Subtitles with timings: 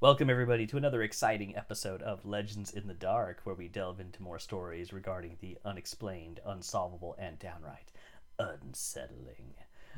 [0.00, 4.22] Welcome, everybody, to another exciting episode of Legends in the Dark, where we delve into
[4.22, 7.92] more stories regarding the unexplained, unsolvable, and downright
[8.38, 9.54] unsettling.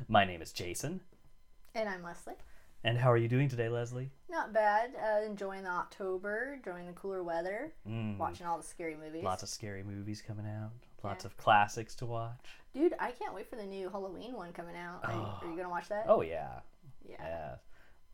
[0.09, 0.99] My name is Jason,
[1.73, 2.33] And I'm Leslie.
[2.83, 4.09] and how are you doing today, Leslie?
[4.29, 4.93] Not bad.
[5.01, 9.23] Uh, enjoying the October, enjoying the cooler weather, Mm, watching all the scary movies.
[9.23, 11.27] lots of scary movies coming out, lots Yeah.
[11.29, 12.57] of classics to watch.
[12.73, 15.05] Dude, I can't wait for the new Halloween one coming out.
[15.05, 15.39] Are, you, Oh.
[15.43, 16.07] are you gonna watch that?
[16.09, 16.59] Oh, yeah.
[17.07, 17.15] yeah.
[17.19, 17.55] Yeah.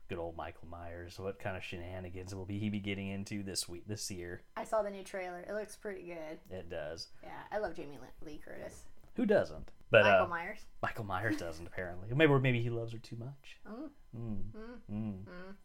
[0.10, 1.20] Good old Michael Myers.
[1.20, 4.42] What kind of shenanigans will be he be getting into this week, this year?
[4.58, 5.46] I saw the new trailer.
[5.48, 6.40] It looks pretty good.
[6.50, 7.10] It does.
[7.22, 8.86] Yeah, I love Jamie Lee Curtis.
[9.18, 9.70] Who doesn't?
[9.92, 10.60] But Michael uh, Myers.
[10.82, 12.08] Michael Myers doesn't apparently.
[12.16, 13.60] Maybe or maybe he loves her too much.
[13.70, 13.90] Mm.
[14.18, 14.84] Mm.
[14.92, 15.14] Mm.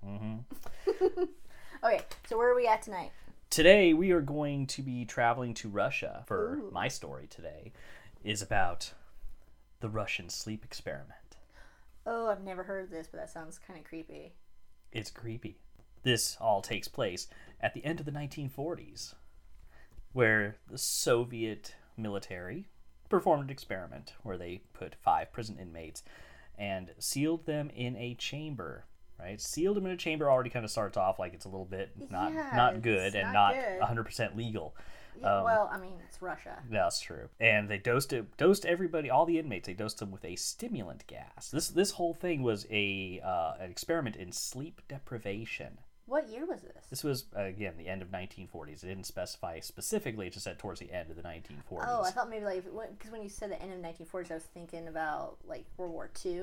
[0.07, 0.45] Mm.
[1.17, 1.23] hmm
[1.84, 3.12] Okay, so where are we at tonight?
[3.48, 6.23] Today we are going to be traveling to Russia.
[6.27, 6.70] For Ooh.
[6.70, 7.73] my story today
[8.23, 8.92] is about
[9.81, 11.12] the Russian sleep experiment.
[12.06, 14.34] Oh, I've never heard of this, but that sounds kind of creepy.
[14.92, 15.58] It's creepy.
[16.02, 17.28] This all takes place
[17.61, 19.14] at the end of the 1940s,
[20.12, 22.66] where the Soviet military
[23.08, 26.02] performed an experiment where they put five prison inmates
[26.58, 28.84] and sealed them in a chamber.
[29.18, 31.64] Right, sealed them in a chamber already kind of starts off like it's a little
[31.64, 34.06] bit not Yeah, not good and not not good.
[34.06, 34.74] 100% legal.
[35.20, 36.62] Yeah, Um, well, I mean, it's Russia.
[36.70, 37.29] That's true.
[37.41, 39.67] And they dosed it, dosed everybody, all the inmates.
[39.67, 41.51] They dosed them with a stimulant gas.
[41.51, 45.79] This this whole thing was a uh, an experiment in sleep deprivation.
[46.07, 46.87] What year was this?
[46.91, 48.85] This was again the end of 1940s.
[48.85, 51.85] It didn't specify specifically; it just said towards the end of the 1940s.
[51.87, 52.65] Oh, I thought maybe like
[52.98, 56.11] because when you said the end of 1940s, I was thinking about like World War
[56.25, 56.42] II.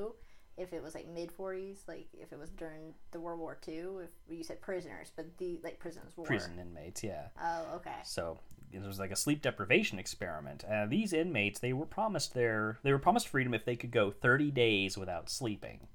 [0.58, 4.04] If it was like mid 40s, like if it was during the World War II,
[4.04, 6.26] if you said prisoners, but the like prisons were.
[6.26, 7.28] Prison inmates, yeah.
[7.42, 7.96] Oh, okay.
[8.04, 8.38] So
[8.74, 10.64] it was like a sleep deprivation experiment.
[10.64, 14.12] Uh, these inmates, they were promised their they were promised freedom if they could go
[14.12, 15.88] 30 days without sleeping.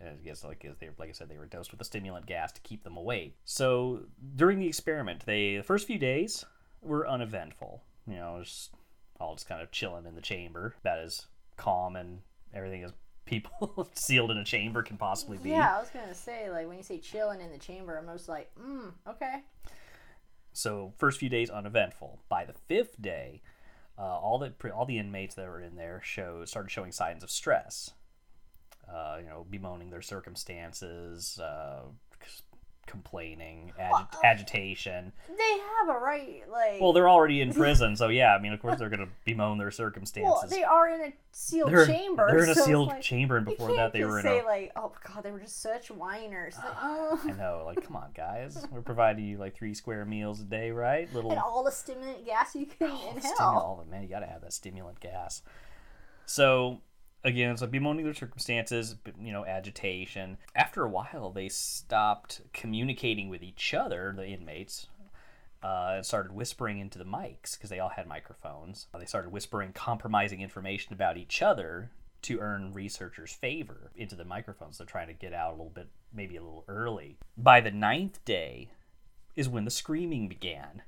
[0.00, 2.60] I guess like they like I said, they were dosed with a stimulant gas to
[2.62, 3.36] keep them awake.
[3.44, 4.00] So
[4.36, 6.44] during the experiment, they the first few days
[6.80, 7.82] were uneventful.
[8.06, 8.70] You know, just
[9.20, 11.26] all just kind of chilling in the chamber, about as
[11.56, 12.20] calm and
[12.52, 12.92] everything as
[13.24, 15.50] people sealed in a chamber can possibly be.
[15.50, 18.28] Yeah, I was gonna say like when you say chilling in the chamber, I'm just
[18.28, 19.42] like, mm, okay.
[20.52, 22.20] So first few days uneventful.
[22.28, 23.42] By the fifth day,
[23.98, 27.30] uh, all the all the inmates that were in there show started showing signs of
[27.30, 27.92] stress.
[28.92, 31.82] Uh, you know, bemoaning their circumstances, uh,
[32.86, 35.12] complaining, agi- agitation.
[35.28, 36.80] They have a right, like.
[36.80, 38.34] Well, they're already in prison, so yeah.
[38.34, 40.50] I mean, of course, they're gonna bemoan their well, circumstances.
[40.50, 42.26] they are in a sealed they're, chamber.
[42.30, 44.44] they're in a so sealed like, chamber, and before that, they were in say a.
[44.44, 46.54] like, oh god, they were just such whiners.
[46.56, 47.20] Like, oh.
[47.22, 48.66] Ah, I know, like, come on, guys.
[48.70, 51.12] We're providing you like three square meals a day, right?
[51.14, 53.32] Little and all the stimulant gas you can Oh, inhale.
[53.32, 54.02] stimu- all it, man.
[54.02, 55.42] You gotta have that stimulant gas.
[56.26, 56.80] So
[57.24, 60.38] again, so bemoaning their circumstances, you know, agitation.
[60.54, 64.86] After a while, they stopped communicating with each other, the inmates,
[65.62, 68.86] uh, and started whispering into the mics because they all had microphones.
[68.98, 71.90] They started whispering compromising information about each other
[72.22, 74.78] to earn researchers' favor into the microphones.
[74.78, 77.18] They're trying to get out a little bit, maybe a little early.
[77.36, 78.70] By the ninth day
[79.34, 80.82] is when the screaming began.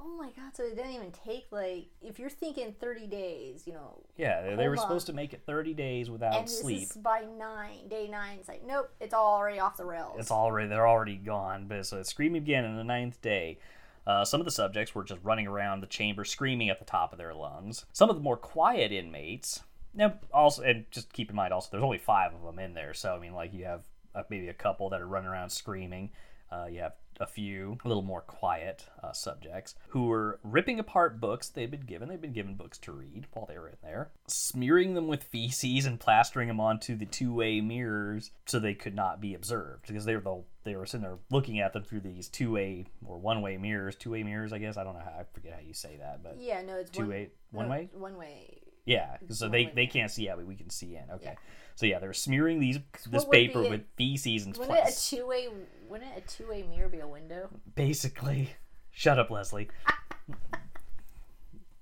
[0.00, 0.54] Oh my god!
[0.54, 4.68] So it didn't even take like if you're thinking 30 days, you know, Yeah, they,
[4.68, 4.78] were on.
[4.78, 6.82] supposed to make it 30 days without and this sleep.
[6.82, 8.38] is by nine, day nine.
[8.38, 10.16] It's like nope, it's already off the rails.
[10.18, 11.66] It's already they're already gone.
[11.68, 13.58] But so it's screaming again on the ninth day.
[14.06, 17.12] Uh, some of the subjects were just running around the chamber screaming at the top
[17.12, 17.84] of their lungs.
[17.92, 19.60] Some of the more quiet inmates.
[19.94, 22.94] Now, also, and just keep in mind, also, there's only five of them in there.
[22.94, 23.82] So I mean, like you have
[24.14, 26.10] uh, maybe a couple that are running around screaming.
[26.50, 31.20] Uh, you have a few a little more quiet uh, subjects who were ripping apart
[31.20, 32.08] books they'd been given.
[32.08, 35.86] They'd been given books to read while they were in there, smearing them with feces
[35.86, 40.14] and plastering them onto the two-way mirrors so they could not be observed because they
[40.14, 43.96] were the, they were sitting there looking at them through these two-way or one-way mirrors.
[43.96, 44.76] Two-way mirrors, I guess.
[44.76, 47.30] I don't know how I forget how you say that, but yeah, no, it's two-way,
[47.50, 47.90] one, no, way.
[47.92, 48.60] One way.
[48.84, 51.10] Yeah, so they, they can't see out, but we can see in.
[51.10, 51.34] Okay, Yeah.
[51.78, 54.56] So yeah, they were smearing these this what would be paper it- with feces and
[54.56, 55.46] Wouldn't it pla- a two way?
[55.88, 57.50] Wouldn't a two way mirror be a window?
[57.76, 58.50] basically.
[58.90, 59.68] Shut up leslie.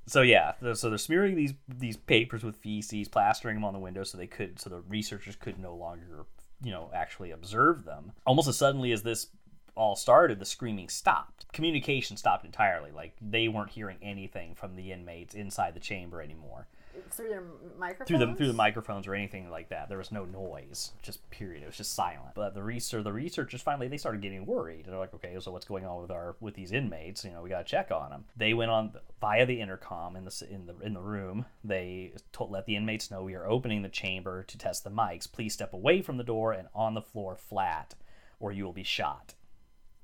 [0.06, 4.04] So yeah so they're smearing these these papers with feces plastering them on the window
[4.04, 6.26] so they could so the researchers could no longer
[6.62, 8.12] you know actually observe them.
[8.26, 9.28] Almost as suddenly as this
[9.74, 11.50] all started the screaming stopped.
[11.54, 12.90] Communication stopped entirely.
[12.90, 16.68] Like they weren't hearing anything from the inmates inside the chamber anymore
[17.10, 17.42] Through their
[17.78, 18.08] microphones.
[18.08, 19.88] through the through the microphones or anything like that.
[19.88, 21.62] There was no noise, just period.
[21.62, 22.34] It was just silent.
[22.34, 24.86] But the research the researchers finally they started getting worried.
[24.86, 27.24] They're like, okay, so what's going on with our with these inmates?
[27.24, 28.24] You know, we got to check on them.
[28.36, 31.46] They went on via the intercom in the in the in the room.
[31.62, 35.30] They told, let the inmates know we are opening the chamber to test the mics.
[35.30, 37.94] Please step away from the door and on the floor flat,
[38.40, 39.34] or you will be shot.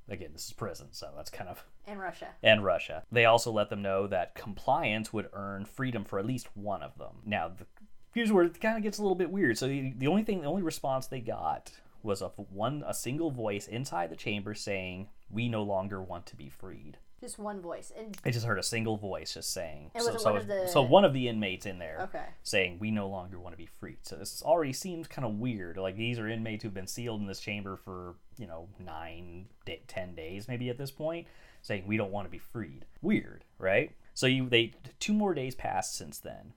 [0.08, 2.28] Again, this is prison, so that's kind of In Russia.
[2.42, 3.02] and Russia.
[3.10, 6.98] They also let them know that compliance would earn freedom for at least one of
[6.98, 7.16] them.
[7.24, 7.66] Now, the,
[8.14, 9.58] here's where it kind of gets a little bit weird.
[9.58, 11.72] So the, the only thing, the only response they got
[12.02, 16.36] was a one, a single voice inside the chamber saying, "We no longer want to
[16.36, 17.90] be freed." Just one voice.
[17.96, 19.92] And I just heard a single voice just saying.
[19.94, 22.26] And so, was so, one of the- so one of the inmates in there Okay.
[22.42, 25.76] saying, "We no longer want to be freed." So this already seems kind of weird.
[25.78, 29.48] Like these are inmates who've been sealed in this chamber for you know nine,
[29.86, 31.26] ten days maybe at this point,
[31.62, 33.92] saying, "We don't want to be freed." Weird, right?
[34.14, 36.52] So you they two more days passed since then.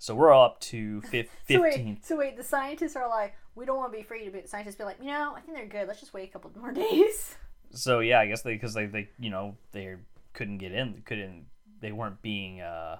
[0.00, 3.78] So we're up to fif- so wait, so wait, the scientists are like, we don't
[3.78, 5.88] want to be free, but the scientists be like, you know, I think they're good.
[5.88, 7.34] Let's just wait a couple more days.
[7.72, 9.96] So yeah, I guess they because they they you know they
[10.32, 11.46] couldn't get in, couldn't
[11.80, 12.98] they weren't being uh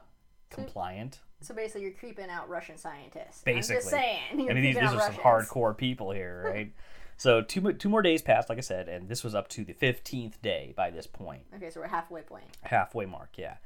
[0.50, 1.20] compliant.
[1.41, 3.43] So basically, you're creeping out Russian scientists.
[3.47, 3.76] I'm Basically.
[3.76, 4.19] just saying.
[4.32, 6.73] I mean, these, these are some hardcore people here, right?
[7.17, 9.73] so two two more days passed, like I said, and this was up to the
[9.73, 12.44] fifteenth day by this point, Okay, so we're halfway point.
[12.62, 13.56] halfway mark, yeah.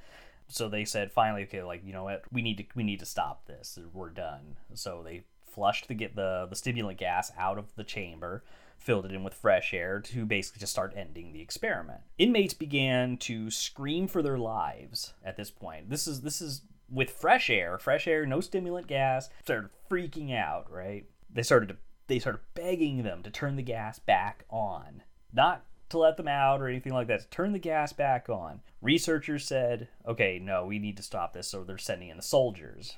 [0.48, 3.06] So they said finally, okay, like you know what, we need to we need to
[3.06, 3.78] stop this.
[3.94, 4.56] We're done.
[4.75, 8.44] So they flushed to get the the stimulant gas out of the chamber,
[8.82, 12.00] filled it in with fresh air to basically just start ending the experiment.
[12.19, 15.88] Inmates began to scream for their lives at this point.
[15.88, 19.31] This is this is with fresh air, fresh air, no stimulant gas.
[19.44, 21.06] Started freaking out, right?
[21.32, 21.76] They started to
[22.08, 25.02] they started begging them to turn the gas back on,
[25.32, 27.20] not to let them out or anything like that.
[27.20, 28.61] To turn the gas back on.
[28.81, 32.96] Researchers said, "Okay, no, we need to stop this." So they're sending in the soldiers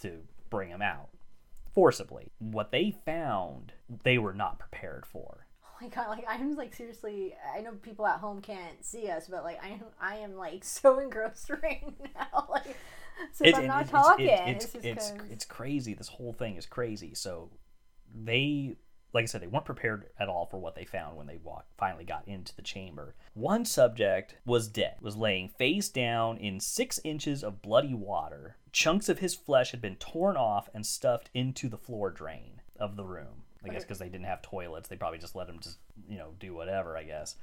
[0.00, 1.10] to bring them out
[1.76, 2.32] forcibly.
[2.38, 5.46] What they found, they were not prepared for.
[5.62, 7.34] Oh my god, like I'm like seriously.
[7.54, 10.64] I know people at home can't see us, but like I am, I am like
[10.78, 11.84] so engrossed right
[12.16, 12.46] now.
[12.50, 12.76] Like,
[13.32, 15.92] so It- I'm not it's, talking, it- it's, it's, it's, it's crazy.
[15.94, 17.14] This whole thing is crazy.
[17.14, 17.50] So
[18.14, 18.76] they,
[19.16, 21.70] like I said, they weren't prepared at all for what they found when they walked,
[21.78, 23.14] finally got into the chamber.
[23.32, 28.56] One subject was dead, was laying face down in six inches of bloody water.
[28.72, 32.96] Chunks of his flesh had been torn off and stuffed into the floor drain of
[32.96, 33.44] the room.
[33.64, 36.34] I guess because they didn't have toilets, they probably just let him just, you know,
[36.38, 37.36] do whatever, I guess.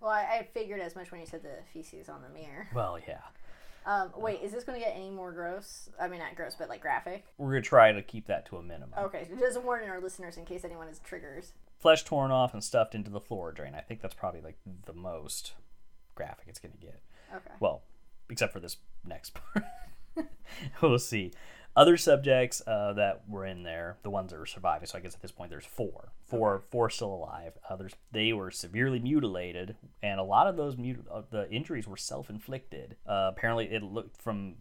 [0.00, 2.66] Well, I, I figured as much when you said the feces on the mirror.
[2.74, 3.20] Well, yeah.
[3.84, 5.88] Um, wait, is this going to get any more gross?
[6.00, 7.24] I mean, not gross, but like graphic.
[7.38, 8.90] We're going to try to keep that to a minimum.
[8.98, 11.52] Okay, so just warning our listeners in case anyone has triggers.
[11.78, 13.74] flesh torn off and stuffed into the floor drain.
[13.74, 14.56] I think that's probably like
[14.86, 15.54] the most
[16.14, 17.00] graphic it's going to get.
[17.34, 17.54] Okay.
[17.60, 17.82] Well,
[18.30, 19.64] except for this next part.
[20.80, 21.32] we'll see.
[21.74, 24.86] Other subjects uh, that were in there, the ones that were surviving.
[24.86, 27.54] So I guess at this point there's four, four, four still alive.
[27.70, 31.96] Others they were severely mutilated, and a lot of those mut- uh, the injuries were
[31.96, 32.96] self-inflicted.
[33.06, 34.56] Uh, apparently, it looked from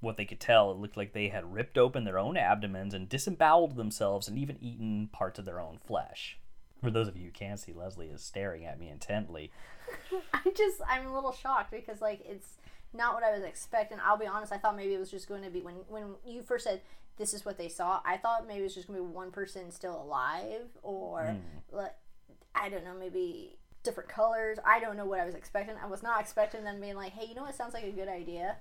[0.00, 3.08] what they could tell, it looked like they had ripped open their own abdomens and
[3.08, 6.38] disemboweled themselves, and even eaten parts of their own flesh.
[6.80, 9.52] For those of you who can't see, Leslie is staring at me intently.
[10.34, 12.54] I'm just I'm a little shocked because like it's
[12.94, 13.98] not what I was expecting.
[14.04, 16.42] I'll be honest, I thought maybe it was just going to be when when you
[16.42, 16.80] first said
[17.16, 18.00] this is what they saw.
[18.04, 21.76] I thought maybe it was just going to be one person still alive or hmm.
[21.76, 21.94] like
[22.54, 24.58] I don't know, maybe different colors.
[24.64, 25.76] I don't know what I was expecting.
[25.82, 28.08] I was not expecting them being like, "Hey, you know what sounds like a good
[28.08, 28.56] idea?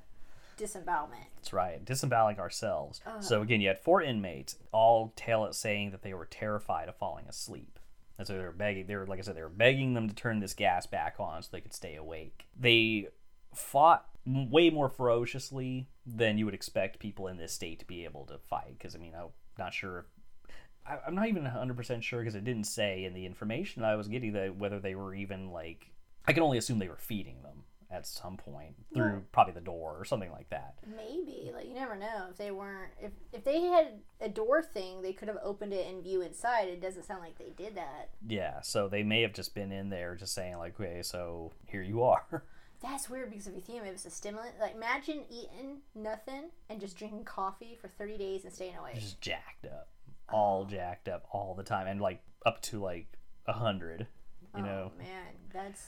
[0.57, 3.01] Disembowelment." That's right, disemboweling ourselves.
[3.19, 6.95] So again, you had four inmates, all tell it saying that they were terrified of
[6.95, 7.79] falling asleep.
[8.17, 8.85] And so they were begging.
[8.85, 11.41] They were, like I said, they were begging them to turn this gas back on
[11.41, 12.45] so they could stay awake.
[12.59, 13.07] They
[13.55, 18.25] fought way more ferociously than you would expect people in this state to be able
[18.27, 18.77] to fight.
[18.77, 20.05] Because I mean, I'm not sure.
[20.85, 23.95] I, I'm not even 100 percent sure because it didn't say in the information I
[23.95, 25.87] was getting that whether they were even like.
[26.27, 29.59] I can only assume they were feeding them at some point through Well- probably the
[29.61, 30.75] door or something like that.
[30.87, 35.01] Maybe like you never know if they weren't if if they had a door thing,
[35.01, 36.67] they could have opened it and view inside.
[36.69, 38.11] It doesn't sound like they did that.
[38.27, 41.81] Yeah, so they may have just been in there just saying like, okay, so here
[41.83, 42.43] you are.
[42.91, 46.49] That's weird because if you think of it as a stimulant, like imagine eating nothing
[46.69, 48.95] and just drinking coffee for 30 days and staying awake.
[48.95, 49.87] just jacked up.
[50.29, 53.07] All jacked up all the time and like up to like
[53.47, 54.07] a hundred.
[54.57, 54.91] You know.
[54.93, 55.87] Oh man, that's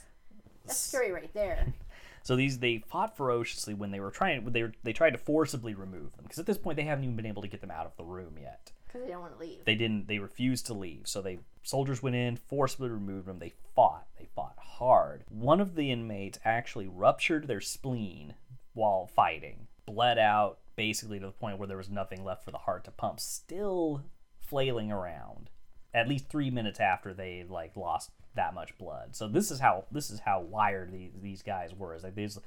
[0.64, 1.72] that's scary right there.
[2.24, 5.74] So these they fought ferociously when they were trying they were, they tried to forcibly
[5.74, 7.84] remove them because at this point they haven't even been able to get them out
[7.84, 8.72] of the room yet.
[8.86, 9.62] Because they don't want to leave.
[9.66, 11.02] They didn't they refused to leave.
[11.04, 13.40] So they soldiers went in, forcibly removed them.
[13.40, 14.06] They fought.
[14.24, 15.24] They fought hard.
[15.28, 18.34] One of the inmates actually ruptured their spleen
[18.72, 19.66] while fighting.
[19.84, 22.90] Bled out basically to the point where there was nothing left for the heart to
[22.90, 23.20] pump.
[23.20, 24.02] Still
[24.40, 25.50] flailing around.
[25.92, 29.14] At least 3 minutes after they like lost that much blood.
[29.14, 31.94] So this is how this is how wired these these guys were.
[31.94, 32.40] Is like they just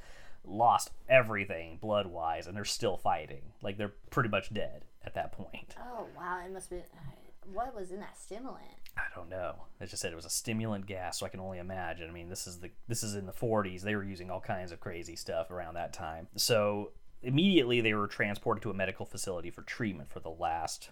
[0.44, 3.54] lost everything blood wise and they're still fighting.
[3.62, 5.76] Like they're pretty much dead at that point.
[5.80, 6.82] Oh wow, it must been.
[7.54, 8.66] What was in that stimulant?
[8.98, 9.56] I don't know.
[9.80, 12.10] It just said it was a stimulant gas, so I can only imagine.
[12.10, 13.82] I mean, this is the this is in the 40s.
[13.82, 16.28] They were using all kinds of crazy stuff around that time.
[16.36, 20.90] So immediately they were transported to a medical facility for treatment for the last,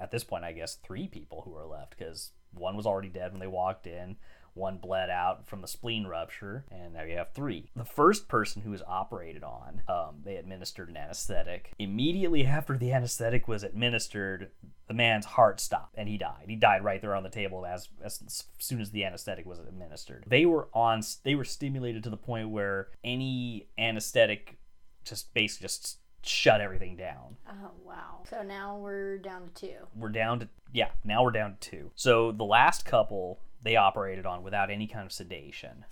[0.00, 3.32] at this point, I guess, three people who were left because one was already dead
[3.32, 4.16] when they walked in.
[4.54, 7.70] One bled out from the spleen rupture, and now you have three.
[7.74, 11.72] The first person who was operated on, um, they administered an anesthetic.
[11.78, 14.50] Immediately after the anesthetic was administered,
[14.88, 16.44] the man's heart stopped and he died.
[16.46, 20.24] He died right there on the table as, as soon as the anesthetic was administered.
[20.26, 24.58] They were on, they were stimulated to the point where any anesthetic
[25.04, 27.36] just basically just shut everything down.
[27.48, 28.22] Oh wow!
[28.28, 29.76] So now we're down to two.
[29.96, 30.90] We're down to yeah.
[31.04, 31.90] Now we're down to two.
[31.94, 35.84] So the last couple they operated on without any kind of sedation.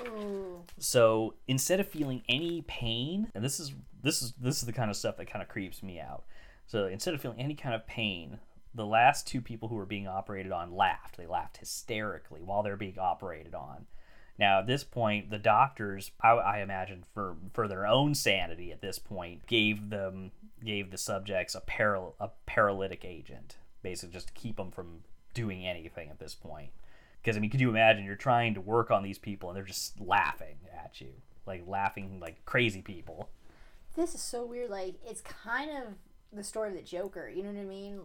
[0.00, 0.64] Ooh.
[0.78, 3.72] So instead of feeling any pain, and this is
[4.02, 6.24] this is this is the kind of stuff that kind of creeps me out.
[6.68, 8.38] So instead of feeling any kind of pain,
[8.74, 11.16] the last two people who were being operated on laughed.
[11.16, 13.86] They laughed hysterically while they're being operated on.
[14.38, 18.80] Now, at this point, the doctors, I, I imagine, for for their own sanity, at
[18.80, 20.30] this point, gave them
[20.64, 25.00] gave the subjects a paral a paralytic agent, basically just to keep them from
[25.34, 26.70] doing anything at this point.
[27.20, 29.64] Because I mean, could you imagine you're trying to work on these people and they're
[29.64, 31.14] just laughing at you,
[31.46, 33.30] like laughing like crazy people.
[33.96, 34.70] This is so weird.
[34.70, 35.94] Like it's kind of
[36.32, 37.28] the story of the Joker.
[37.28, 38.00] You know what I mean?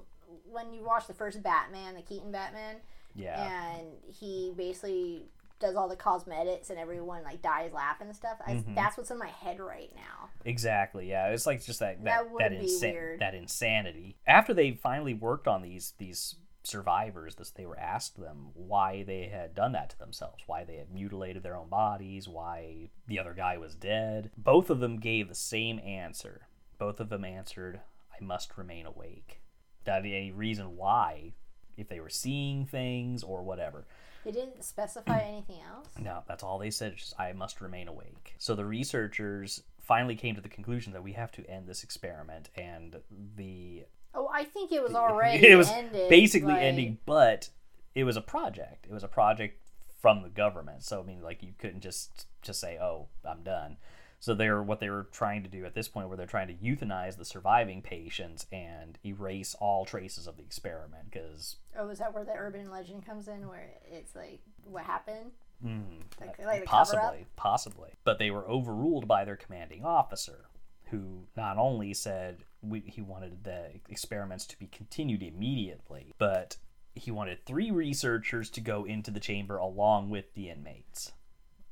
[0.51, 2.77] When you watch the first Batman, the Keaton Batman,
[3.15, 3.43] Yeah.
[3.77, 5.25] and he basically
[5.59, 8.37] does all the cosmetics and everyone like dies laughing and stuff.
[8.45, 8.75] I, Mhm.
[8.75, 10.29] That's what's in my head right now.
[10.43, 11.09] Exactly.
[11.09, 14.17] Yeah, it's like just that that That that, insa- that insanity.
[14.27, 19.27] After they finally worked on these these survivors, this they were asked them why they
[19.27, 23.33] had done that to themselves, why they had mutilated their own bodies, why the other
[23.33, 24.31] guy was dead.
[24.35, 26.47] Both of them gave the same answer.
[26.77, 27.81] Both of them answered, "I
[28.23, 29.41] must remain awake."
[29.81, 31.33] Without any reason why,
[31.77, 33.85] if they were seeing things or whatever.
[34.23, 35.89] They didn't specify anything else.
[35.99, 36.95] No, that's all they said.
[36.95, 38.35] Just I must remain awake.
[38.37, 42.49] So the researchers finally came to the conclusion that we have to end this experiment,
[42.55, 42.95] and
[43.35, 43.83] the
[44.15, 46.07] Oh, I think it was already it was ended.
[46.09, 47.49] basically like- ending, but
[47.95, 48.85] it was a project.
[48.89, 49.59] It was a project
[50.01, 50.83] from the government.
[50.83, 53.77] So I mean, like you couldn't just just say, "Oh, I'm done."
[54.23, 56.53] So they're what they were trying to do at this point, where they're trying to
[56.53, 62.13] euthanize the surviving patients and erase all traces of the experiment, because Oh, is that
[62.13, 65.31] where the urban legend comes in, where it's like what happened?
[65.61, 67.89] Mm, Like- like possibly, possibly.
[68.05, 70.45] But they were overruled by their commanding officer,
[70.85, 76.55] who not only said we, he wanted the experiments to be continued immediately, but
[76.95, 81.11] he wanted three researchers to go into the chamber along with the inmates,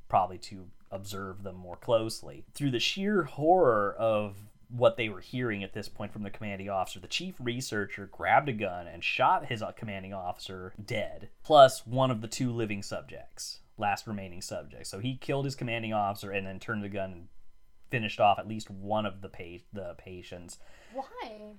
[0.06, 2.44] probably to observe them more closely.
[2.54, 4.36] Through the sheer horror of
[4.68, 8.48] what they were hearing at this point from the commanding officer, the chief researcher grabbed
[8.48, 13.60] a gun and shot his commanding officer dead, plus one of the two living subjects,
[13.76, 14.86] last remaining subject.
[14.86, 17.28] So he killed his commanding officer and then turned the gun and
[17.90, 20.56] finished off at least one of the pa- the patients
[20.94, 21.52] Why?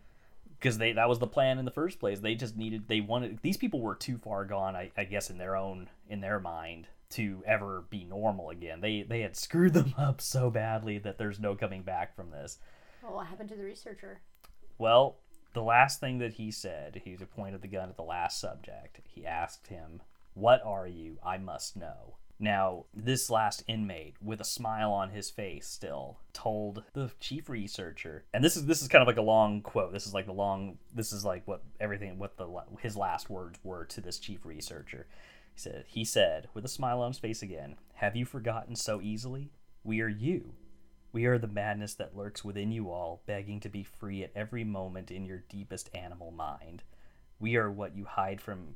[0.58, 2.20] because they that was the plan in the first place.
[2.20, 5.38] They just needed they wanted these people were too far gone, I, I guess, in
[5.38, 8.82] their own in their mind to ever be normal again.
[8.82, 12.58] They they had screwed them up so badly that there's no coming back from this.
[13.02, 14.22] Well, what happened to the researcher?
[14.78, 15.18] Well,
[15.54, 19.02] the last thing that he said, he pointed the gun at the last subject.
[19.04, 20.02] He asked him,
[20.34, 21.18] "What are you?
[21.24, 26.84] I must know." Now, this last inmate, with a smile on his face, still told
[26.94, 29.94] the chief researcher, and this is this is kind of like a long quote.
[29.94, 30.78] This is like the long.
[30.94, 32.48] This is like what everything what the
[32.80, 35.08] his last words were to this chief researcher.
[35.54, 39.02] He said, he said with a smile on his face again, "Have you forgotten so
[39.02, 39.52] easily?
[39.84, 40.56] We are you.
[41.12, 44.64] We are the madness that lurks within you all, begging to be free at every
[44.64, 46.84] moment in your deepest animal mind.
[47.40, 48.76] We are what you hide from.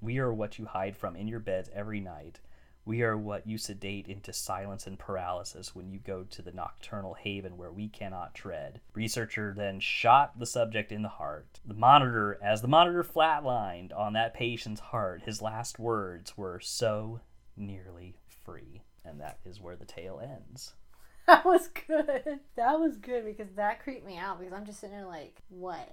[0.00, 2.40] We are what you hide from in your beds every night.
[2.84, 7.14] We are what you sedate into silence and paralysis when you go to the nocturnal
[7.14, 8.80] haven where we cannot tread.
[8.94, 11.60] Researcher then shot the subject in the heart.
[11.64, 17.20] The monitor, as the monitor flatlined on that patient's heart, his last words were so
[17.56, 18.82] nearly free.
[19.04, 20.74] And that is where the tale ends.
[21.26, 22.40] That was good.
[22.56, 25.88] That was good because that creeped me out because I'm just sitting there like, what?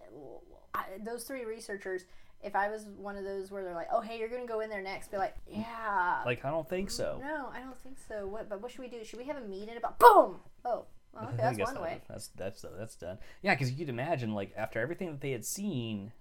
[0.73, 2.05] I, those three researchers.
[2.43, 4.69] If I was one of those where they're like, oh hey, you're gonna go in
[4.69, 6.21] there next, be like, yeah.
[6.25, 7.19] Like, I don't think so.
[7.21, 8.27] No, I don't think so.
[8.27, 8.47] What?
[8.49, 9.03] But what should we do?
[9.03, 9.97] Should we have a meeting about?
[9.99, 10.37] Boom.
[10.63, 12.01] Oh, well, okay, that's one that- way.
[12.07, 13.17] That's that's that's done.
[13.41, 16.11] Yeah, because you could imagine, like after everything that they had seen,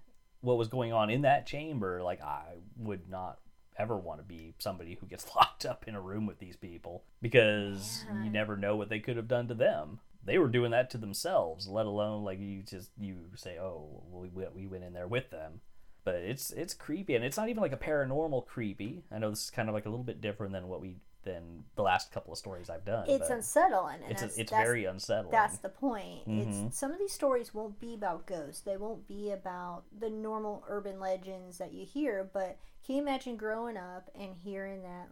[0.40, 2.02] what was going on in that chamber.
[2.02, 3.38] Like I would not
[3.78, 7.04] ever want to be somebody who gets locked up in a room with these people
[7.20, 8.24] because Yeah.
[8.24, 10.00] you never know what they could have done to them.
[10.24, 11.68] they were doing that to themselves.
[11.68, 15.60] Let alone like you just you say, oh, we we went in there with them.
[16.06, 19.02] But it's it's creepy, and it's not even like a paranormal creepy.
[19.10, 21.64] I know this is kind of like a little bit different than what we than
[21.74, 23.06] the last couple of stories I've done.
[23.08, 23.96] It's unsettling.
[24.04, 25.32] And it's that's, it's very unsettling.
[25.32, 26.28] That's the point.
[26.28, 26.68] Mhm.
[26.68, 28.60] It's some of these stories won't be about ghosts.
[28.60, 32.30] They won't be about the normal urban legends that you hear.
[32.32, 35.08] But can you imagine growing up and hearing that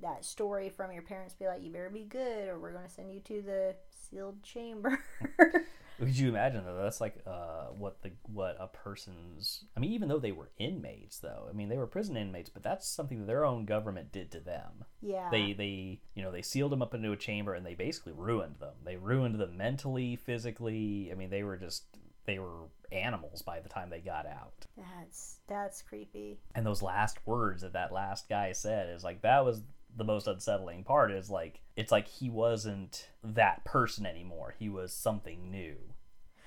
[0.00, 2.90] that story from your parents be like, "You better be good, or we're going to
[2.90, 4.98] send you to the sealed chamber."
[5.98, 6.82] Could you imagine though?
[6.82, 9.64] That's like uh, what the what a person's.
[9.76, 12.62] I mean, even though they were inmates, though, I mean, they were prison inmates, but
[12.62, 14.84] that's something that their own government did to them.
[15.00, 15.30] yeah.
[15.30, 18.56] They they you know they sealed them up into a chamber and they basically ruined
[18.60, 18.74] them.
[18.84, 21.10] They ruined them mentally, physically.
[21.10, 21.84] I mean, they were just
[22.26, 24.66] they were animals by the time they got out.
[24.76, 26.38] that's that's creepy.
[26.54, 29.62] And those last words that that last guy said is like that was
[29.96, 31.10] the most unsettling part.
[31.10, 34.54] Is like it's like he wasn't that person anymore.
[34.58, 35.76] He was something new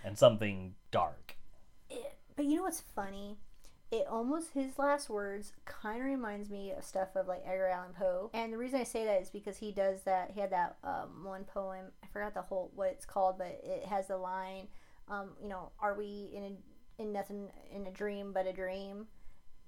[0.03, 1.35] and something dark.
[1.89, 3.37] It, but you know what's funny?
[3.91, 7.93] It almost his last words kind of reminds me of stuff of like Edgar Allan
[7.97, 10.31] Poe, and the reason I say that is because he does that.
[10.31, 11.85] He had that um, one poem.
[12.03, 14.67] I forgot the whole what it's called, but it has the line,
[15.07, 19.07] um, you know, "Are we in a, in nothing in a dream but a dream?"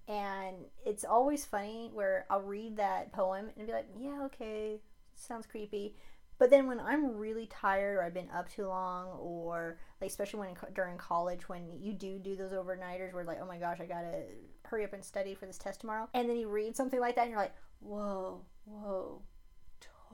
[0.08, 4.80] And it's always funny where I'll read that poem and be like, "Yeah, okay,
[5.16, 5.96] sounds creepy."
[6.42, 10.40] But then when I'm really tired or I've been up too long or like especially
[10.40, 13.86] when during college when you do do those overnighters where like oh my gosh I
[13.86, 14.24] gotta
[14.66, 17.26] hurry up and study for this test tomorrow and then you read something like that
[17.26, 19.22] and you're like whoa whoa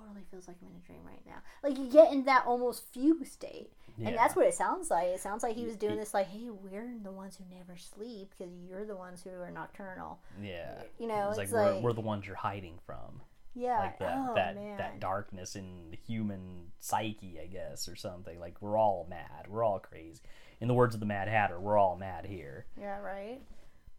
[0.08, 2.84] totally feels like I'm in a dream right now like you get in that almost
[2.94, 4.10] fugue state Yeah.
[4.10, 6.50] and that's what it sounds like it sounds like he was doing this like hey
[6.50, 10.82] we're the ones who never sleep because you're the ones who are nocturnal yeah.
[11.00, 13.22] you know it's it's, like, like, we're, we're the ones you're hiding from.
[13.54, 14.78] yeah like that oh, that man.
[14.78, 18.40] that darkness in the human psyche, I guess, or something.
[18.40, 19.48] Like we're all mad.
[19.50, 20.22] We're all crazy.
[20.60, 22.66] In the words of the Mad Hatter, we're all mad here.
[22.80, 23.42] Yeah, right.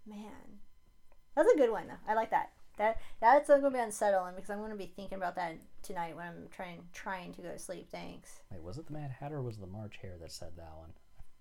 [0.07, 0.59] Man,
[1.37, 2.11] that's a good one though.
[2.11, 2.51] I like that.
[2.79, 6.49] That that's gonna be unsettling because I'm gonna be thinking about that tonight when I'm
[6.51, 7.89] trying trying to go to sleep.
[7.91, 8.41] Thanks.
[8.51, 10.73] Wait, was it the Mad Hatter or was it the March Hare that said that
[10.77, 10.91] one?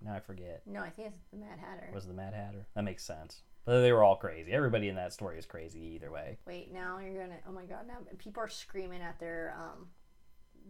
[0.04, 0.62] Now I forget.
[0.66, 1.90] No, I think it's the Mad Hatter.
[1.94, 2.68] Was it the Mad Hatter?
[2.76, 3.42] That makes sense.
[3.66, 4.54] But they were all crazy.
[4.54, 6.38] Everybody in that story is crazy either way.
[6.46, 7.40] Wait, now you're gonna.
[7.48, 7.88] Oh my god!
[7.88, 9.88] Now people are screaming at their um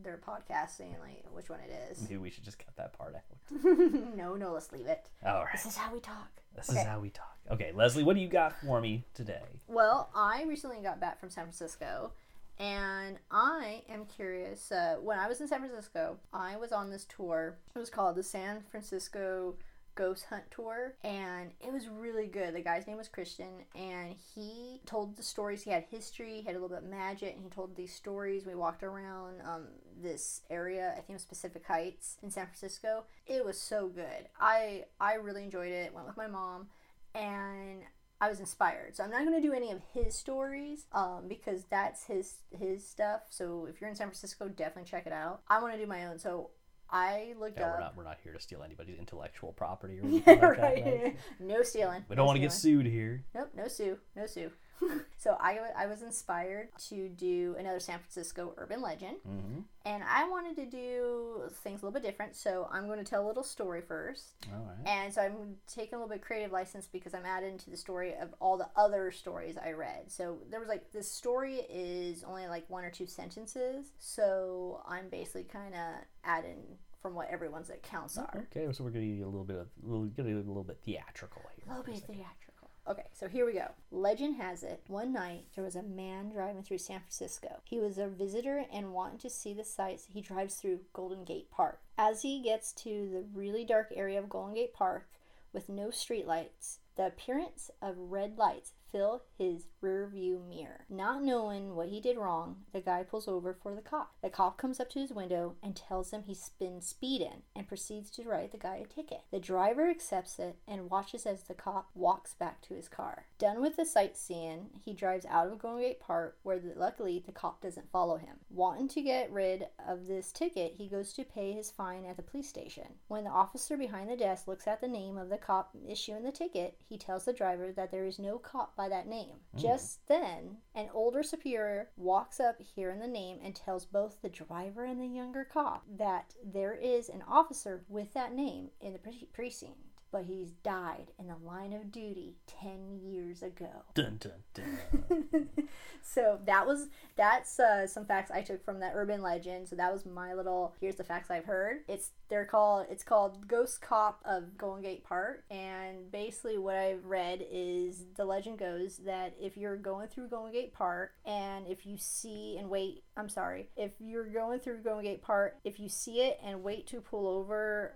[0.04, 2.02] their podcast saying like which one it is.
[2.02, 3.64] Maybe we should just cut that part out.
[4.16, 5.10] no, no, let's leave it.
[5.26, 5.52] All right.
[5.54, 6.30] This is how we talk.
[6.58, 6.80] This okay.
[6.82, 7.38] is how we talk.
[7.52, 9.44] Okay, Leslie, what do you got for me today?
[9.68, 12.12] Well, I recently got back from San Francisco,
[12.58, 14.72] and I am curious.
[14.72, 17.58] Uh, when I was in San Francisco, I was on this tour.
[17.76, 19.56] It was called the San Francisco
[19.98, 22.54] Ghost Hunt Tour, and it was really good.
[22.54, 25.64] The guy's name was Christian, and he told the stories.
[25.64, 28.46] He had history, he had a little bit of magic, and he told these stories.
[28.46, 29.64] We walked around um,
[30.02, 30.92] this area.
[30.92, 33.06] I think it was Pacific Heights in San Francisco.
[33.26, 34.30] It was so good.
[34.40, 35.94] I I really enjoyed it.
[35.94, 36.68] Went with my mom,
[37.16, 37.82] and
[38.22, 38.96] I was inspired.
[38.96, 42.88] So I'm not going to do any of his stories um, because that's his his
[42.88, 43.22] stuff.
[43.30, 45.42] So if you're in San Francisco, definitely check it out.
[45.48, 46.20] I want to do my own.
[46.20, 46.52] So
[46.90, 47.74] I looked Yeah, up.
[47.74, 50.62] we're not we're not here to steal anybody's intellectual property or anything Yeah, like that,
[50.64, 50.86] right.
[51.04, 51.18] right?
[51.40, 52.04] No stealing.
[52.10, 53.24] We don't want to get sued here.
[53.36, 54.52] Nope, no sue, no sue.
[55.18, 59.62] so I, I was inspired to do another San Francisco urban legend, Mm-hmm.
[59.86, 62.36] and I wanted to do things a little bit different.
[62.36, 64.88] So I'm going to tell a little story first, All right.
[64.88, 68.14] and so I'm taking a little bit creative license because I'm adding to the story
[68.22, 70.12] of all the other stories I read.
[70.12, 75.10] So there was like this story is only like one or two sentences, so I'm
[75.10, 75.96] basically kind of
[76.28, 78.48] adding from what everyone's accounts are.
[78.52, 80.64] Okay, so we're gonna get a little bit of a little, gonna get a little
[80.64, 81.66] bit theatrical here.
[81.68, 82.70] A little bit theatrical.
[82.90, 83.68] Okay, so here we go.
[83.92, 87.60] Legend has it, one night there was a man driving through San Francisco.
[87.66, 90.06] He was a visitor and wanting to see the sights.
[90.10, 91.82] He drives through Golden Gate Park.
[91.98, 95.10] As he gets to the really dark area of Golden Gate Park
[95.52, 100.86] with no streetlights, the appearance of red lights fill his rear view mirror.
[100.90, 104.14] Not knowing what he did wrong, the guy pulls over for the cop.
[104.22, 108.10] The cop comes up to his window and tells him he's been speeding and proceeds
[108.12, 109.22] to write the guy a ticket.
[109.32, 113.26] The driver accepts it and watches as the cop walks back to his car.
[113.38, 117.32] Done with the sightseeing, he drives out of Golden Gate Park where the, luckily the
[117.32, 118.38] cop doesn't follow him.
[118.50, 122.24] Wanting to get rid of this ticket, he goes to pay his fine at the
[122.24, 122.86] police station.
[123.08, 126.32] When the officer behind the desk looks at the name of the cop issuing the
[126.32, 129.38] ticket, he tells the driver that there is no cop by that name.
[129.54, 129.60] Hmm.
[129.60, 134.86] Just then, an older superior walks up hearing the name and tells both the driver
[134.86, 139.28] and the younger cop that there is an officer with that name in the pre-
[139.34, 139.87] precinct.
[140.12, 143.70] But he's died in the line of duty 10 years ago.
[143.94, 145.50] Dun dun dun.
[146.02, 149.68] so that was that's uh, some facts I took from that urban legend.
[149.68, 151.78] So that was my little here's the facts I've heard.
[151.88, 157.06] It's they're called it's called Ghost Cop of Golden Gate Park and basically what I've
[157.06, 161.86] read is the legend goes that if you're going through Golden Gate Park and if
[161.86, 165.90] you see and wait, I'm sorry, if you're going through Golden Gate Park, if you
[165.90, 167.94] see it and wait to pull over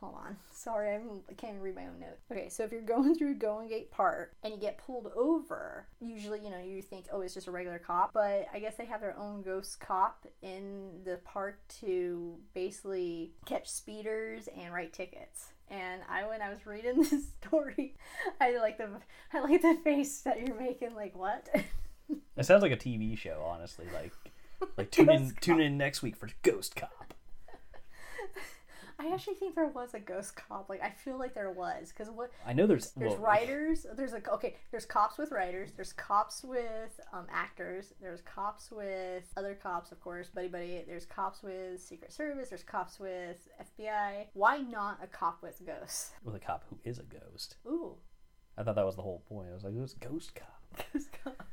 [0.00, 0.36] hold on.
[0.50, 2.18] Sorry, I'm, I can't even read my own note.
[2.32, 6.40] Okay, so if you're going through Golden Gate Park and you get pulled over, usually,
[6.42, 8.12] you know, you think, oh, it's just a regular cop.
[8.12, 13.68] But I guess they have their own ghost cop in the park to basically catch
[13.68, 15.48] speeders and write tickets.
[15.68, 17.94] And I, when I was reading this story,
[18.40, 18.88] I like the,
[19.32, 20.94] I like the face that you're making.
[20.94, 21.48] Like what?
[22.36, 23.86] It sounds like a TV show, honestly.
[23.94, 24.12] Like,
[24.76, 27.09] like tune in, Ghost tune in next week for Ghost Cop.
[29.00, 30.68] I actually think there was a ghost cop.
[30.68, 33.86] Like I feel like there was because what I know there's There's well, writers.
[33.96, 34.56] There's like okay.
[34.70, 35.72] There's cops with writers.
[35.74, 37.94] There's cops with um, actors.
[38.02, 40.84] There's cops with other cops, of course, buddy buddy.
[40.86, 42.50] There's cops with Secret Service.
[42.50, 43.48] There's cops with
[43.80, 44.26] FBI.
[44.34, 46.10] Why not a cop with ghosts?
[46.22, 47.56] with a cop who is a ghost.
[47.66, 47.96] Ooh,
[48.58, 49.48] I thought that was the whole point.
[49.50, 51.46] I was like, who's Ghost Cop ghost cop.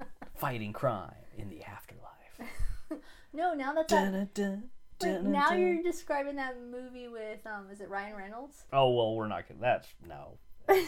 [0.36, 2.50] fighting crime in the afterlife?
[3.32, 4.12] No, now that that.
[4.12, 4.62] Dun, dun,
[5.02, 8.64] Wait, now you're describing that movie with um, is it Ryan Reynolds?
[8.72, 9.60] Oh well, we're not gonna.
[9.60, 10.38] That's no.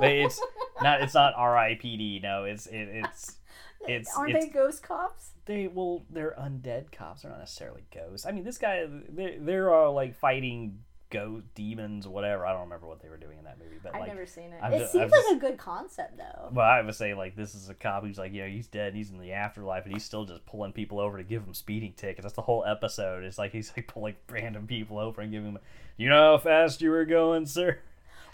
[0.00, 0.40] It's
[0.82, 1.00] not.
[1.02, 2.20] It's not R.I.P.D.
[2.22, 3.38] No, it's it, it's
[3.88, 5.30] it's Aren't it's, they ghost cops?
[5.46, 7.22] they well they're undead cops.
[7.22, 8.26] They're not necessarily ghosts.
[8.26, 10.80] I mean, this guy they're, they're all like fighting
[11.10, 12.46] ghost demons, whatever.
[12.46, 14.08] I don't remember what they were doing in that movie, but I've like.
[14.08, 14.60] never seen it.
[14.62, 16.48] I've it ju- seems I've like just- a good concept though.
[16.52, 18.96] Well, I would say like this is a cop who's like, yeah, he's dead, and
[18.96, 21.92] he's in the afterlife, and he's still just pulling people over to give them speeding
[21.94, 22.22] tickets.
[22.22, 23.24] That's the whole episode.
[23.24, 25.62] It's like he's like pulling random people over and giving them.
[25.96, 27.78] You know how fast you were going, sir?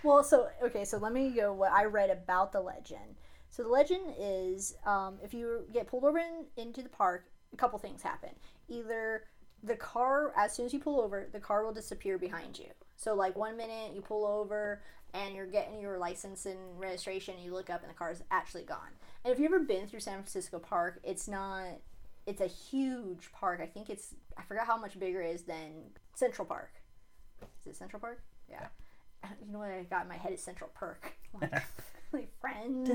[0.03, 3.17] Well, so okay, so let me go what I read about the legend.
[3.51, 7.57] So the legend is um, if you get pulled over in, into the park, a
[7.57, 8.31] couple things happen.
[8.69, 9.23] Either
[9.65, 12.69] the car, as soon as you pull over, the car will disappear behind you.
[12.97, 14.83] So like one minute you pull over
[15.15, 18.23] and you're getting your license and registration, and you look up and the car is
[18.31, 18.91] actually gone.
[19.25, 21.79] And if you've ever been through San Francisco Park, it's not.
[22.27, 23.61] It's a huge park.
[23.63, 24.15] I think it's.
[24.37, 26.73] I forgot how much bigger it is than Central Park.
[27.43, 28.23] Is it Central Park?
[28.51, 28.67] Yeah.
[29.47, 31.13] You know what I got in my head is Central Perk.
[31.41, 31.51] Like,
[32.15, 32.91] like friends.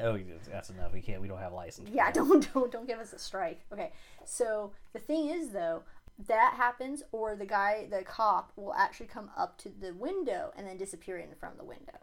[0.00, 0.18] Oh,
[0.50, 0.92] that's enough.
[0.92, 1.20] We can't.
[1.20, 1.90] We don't have license.
[1.92, 3.60] Yeah, don't don't don't give us a strike.
[3.72, 3.92] Okay.
[4.24, 5.82] So the thing is though,
[6.26, 10.66] that happens or the guy the cop will actually come up to the window and
[10.66, 11.98] then disappear in from the window.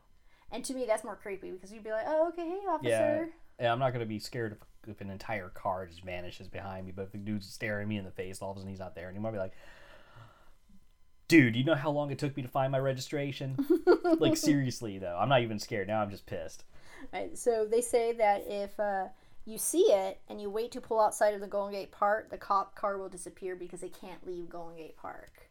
[0.51, 3.25] And to me that's more creepy because you'd be like, "Oh, okay, hey officer." Yeah.
[3.59, 6.91] Yeah, I'm not gonna be scared if, if an entire car just vanishes behind me.
[6.95, 8.95] But if the dude's staring me in the face, all of a sudden he's not
[8.95, 9.29] there anymore.
[9.29, 9.53] I'll be like,
[11.27, 13.57] dude, you know how long it took me to find my registration?
[14.19, 16.01] like seriously though, I'm not even scared now.
[16.01, 16.63] I'm just pissed.
[17.12, 17.38] Right.
[17.38, 19.07] So they say that if uh,
[19.45, 22.38] you see it and you wait to pull outside of the Golden Gate Park, the
[22.38, 25.49] cop car will disappear because they can't leave Golden Gate Park.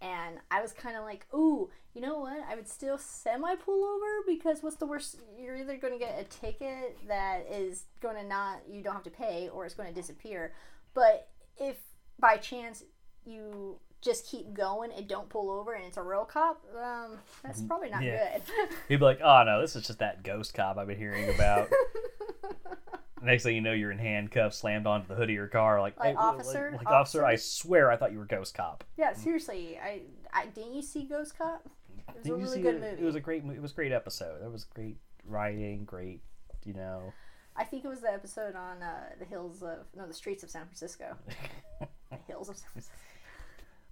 [0.00, 2.44] And I was kind of like, ooh, you know what?
[2.48, 5.20] I would still semi pull over because what's the worst?
[5.38, 9.02] You're either going to get a ticket that is going to not, you don't have
[9.04, 10.54] to pay, or it's going to disappear.
[10.94, 11.78] But if
[12.18, 12.84] by chance
[13.24, 17.62] you just keep going and don't pull over and it's a real cop, um, that's
[17.62, 18.38] probably not Yeah.
[18.38, 18.42] good.
[18.88, 21.68] He'd be like, oh no, this is just that ghost cop I've been hearing about.
[23.22, 25.80] Next thing you know, you're in handcuffs, slammed onto the hood of your car.
[25.80, 28.82] Like, Like, "Hey, officer, like, officer, I swear I thought you were ghost cop.
[28.96, 29.78] Yeah, seriously.
[29.80, 30.00] I,
[30.32, 31.64] I didn't you see Ghost Cop?
[32.08, 32.80] It was a Didn't really good it?
[32.80, 33.02] movie.
[33.02, 33.44] It was a great.
[33.44, 34.42] It was a great episode.
[34.42, 35.84] That was great writing.
[35.84, 36.20] Great,
[36.64, 37.12] you know.
[37.54, 40.50] I think it was the episode on uh, the hills of no, the streets of
[40.50, 41.14] San Francisco.
[41.80, 42.96] the hills of San Francisco.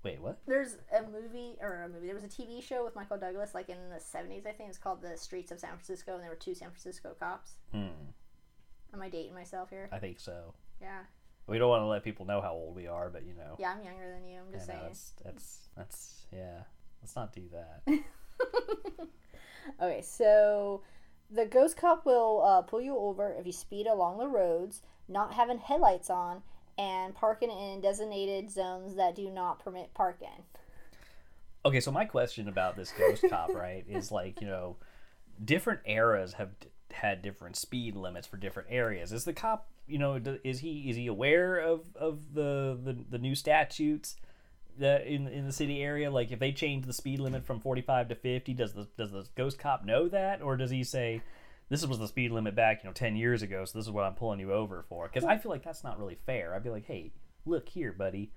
[0.03, 0.39] Wait, what?
[0.47, 2.07] There's a movie or a movie.
[2.07, 4.69] There was a TV show with Michael Douglas, like in the '70s, I think.
[4.71, 7.53] It's called The Streets of San Francisco, and there were two San Francisco cops.
[7.73, 7.89] Hmm.
[8.95, 9.89] Am I dating myself here?
[9.93, 10.55] I think so.
[10.81, 11.01] Yeah,
[11.47, 13.57] We don't want to let people know how old we are, but you know.
[13.59, 13.73] yeah.
[13.77, 14.39] I'm younger than you.
[14.41, 14.85] I'm Yeah, just no, saying.
[14.87, 16.63] that's that's that's yeah.
[17.03, 18.01] Let's not do that.
[19.81, 20.83] Okay, so
[21.31, 25.35] the ghost cop will uh, pull you over if you speed along the roads, not
[25.35, 26.43] having headlights on,
[26.81, 30.45] and parking in designated zones that do not permit parking.
[31.65, 34.77] Okay, so my question about this ghost cop, right, is like you know,
[35.45, 39.13] different eras have d- had different speed limits for different areas.
[39.13, 42.97] Is the cop, you know, d- is he is he aware of of the the,
[43.11, 44.17] the new statutes?
[44.79, 47.83] That in in the city area, like if they change the speed limit from forty
[47.83, 51.21] five to fifty, does the does the ghost cop know that, or does he say,
[51.71, 54.05] "This was the speed limit back, you know, ten years ago, so this is what
[54.05, 55.09] I'm pulling you over for"?
[55.09, 56.55] Because I feel like that's not really fair.
[56.55, 57.13] I'd be like, "Hey,
[57.47, 58.33] look here, buddy,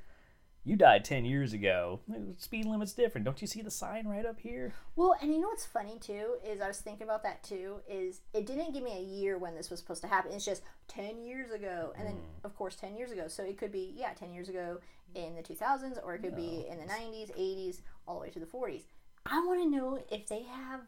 [0.66, 2.00] you died 10 years ago.
[2.38, 3.26] Speed limit's different.
[3.26, 4.74] Don't you see the sign right up here?
[4.96, 7.82] Well, and you know what's funny too is I was thinking about that too.
[7.90, 10.32] Is it didn't give me a year when this was supposed to happen.
[10.32, 12.46] It's just ten years ago, and then hmm.
[12.46, 13.28] of course ten years ago.
[13.28, 14.80] So it could be yeah, ten years ago
[15.16, 18.30] in the two thousands, or it could be in the nineties, eighties, all the way
[18.30, 18.84] to the forties.
[19.26, 20.82] I want to know if they have,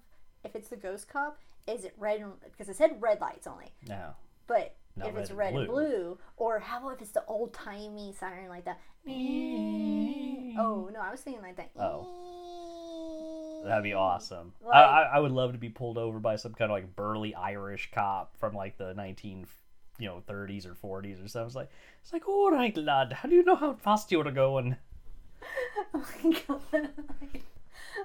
[0.46, 1.40] if it's the ghost cop.
[1.68, 2.24] Is it red?
[2.44, 4.12] Because it said red lights only, No.
[4.48, 7.26] but Not if it's red red and and blue, or how about if it's the
[7.26, 8.80] old timey siren like that?
[9.08, 11.72] Oh no, I was thinking like that.
[11.80, 13.64] Oh.
[13.66, 14.54] That'd be awesome.
[14.64, 16.96] I, Like- I, I would love to be pulled over by some kind of like
[16.96, 19.48] burly Irish cop from like the 19,
[19.98, 21.48] you know, 30s or 40s or something.
[21.48, 21.70] It's like,
[22.04, 24.78] it's like, all right, lad, how do you know how fast you're going?
[25.94, 26.90] Oh my god.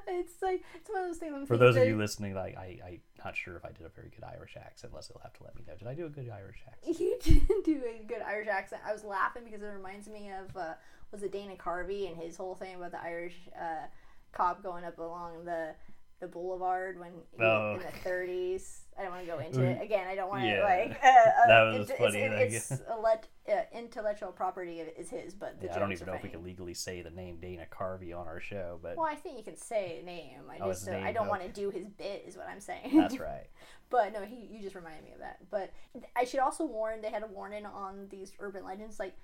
[0.08, 1.48] It's like it's one of those things.
[1.48, 4.08] For those of you listening, like, I, I'm not sure if I did a very
[4.10, 4.92] good Irish accent.
[4.94, 5.74] Leslie will have to let me know.
[5.78, 6.98] Did I do a good Irish accent?
[7.00, 8.82] You didn't do a good Irish accent.
[8.86, 10.74] I was laughing because it reminds me of uh,
[11.12, 13.86] was it Dana Carvey and his whole thing about the Irish uh,
[14.32, 15.74] cop going up along the
[16.20, 17.74] the boulevard when Oh.
[17.74, 18.80] in the 30s.
[19.00, 20.06] I don't want to go into it again.
[20.06, 20.62] I don't want to Yeah.
[20.62, 21.00] like.
[21.02, 25.58] Uh, uh, That was it's, funny, It's, like- it's uh, intellectual property is his, but
[25.60, 28.12] the Yeah, I don't even know if we can legally say the name Dana Carvey
[28.16, 30.42] on our show, but Well, I think you can say name.
[30.50, 32.94] I Oh, just don't- I don't want to do his bit, is what I'm saying.
[32.96, 33.46] that's right.
[33.88, 35.38] But no, he you just reminded me of that.
[35.50, 35.72] But
[36.14, 39.00] I should also warn they had a warning on these urban legends.
[39.00, 39.16] Like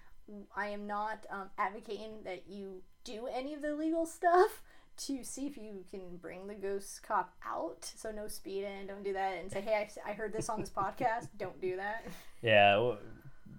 [0.57, 4.63] I am not um, advocating that you do any of the legal stuff
[4.99, 7.85] to see if you can bring the ghost cop out.
[7.97, 10.71] So no speed speeding, don't do that, and say, hey, I heard this on this
[10.71, 11.29] podcast.
[11.39, 12.07] Don't do that.
[12.43, 12.99] Yeah, well,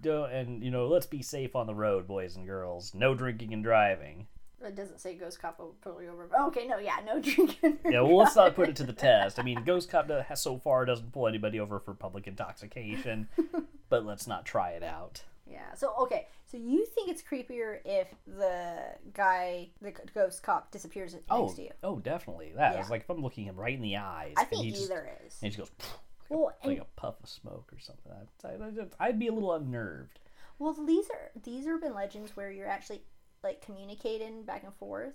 [0.00, 2.94] don't, and you know, let's be safe on the road, boys and girls.
[2.94, 4.26] No drinking and driving.
[4.64, 6.28] It doesn't say ghost cop will pull you over.
[6.46, 7.78] Okay, no, yeah, no drinking.
[7.84, 9.38] Yeah, well, let's not put it to the test.
[9.38, 13.28] I mean, Ghost Cop has so far doesn't pull anybody over for public intoxication,
[13.88, 15.22] but let's not try it out.
[15.46, 15.74] Yeah.
[15.74, 16.26] So okay.
[16.50, 18.78] So you think it's creepier if the
[19.12, 21.70] guy, the ghost cop, disappears next Oh, to you?
[21.82, 22.52] oh, definitely.
[22.56, 22.80] That Yeah.
[22.84, 24.84] is like if I'm looking him right in the eyes, I and think he just
[24.84, 25.38] either is.
[25.42, 25.88] and he just goes
[26.30, 28.12] Well, and like a puff of smoke or something.
[28.12, 30.20] I'd, I'd, I'd be a little unnerved.
[30.58, 33.02] Well, these are these urban legends where you're actually
[33.44, 35.12] like communicating back and forth.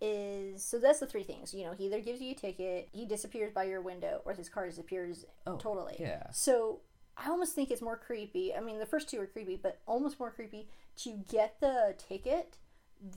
[0.00, 1.52] Is so that's the three things.
[1.52, 4.48] You know, he either gives you a ticket, he disappears by your window, or his
[4.48, 5.96] car disappears Oh, totally.
[5.98, 6.30] yeah.
[6.30, 6.82] So
[7.20, 8.54] I almost think it's more creepy.
[8.54, 12.56] I mean, the first two are creepy, but almost more creepy to get the ticket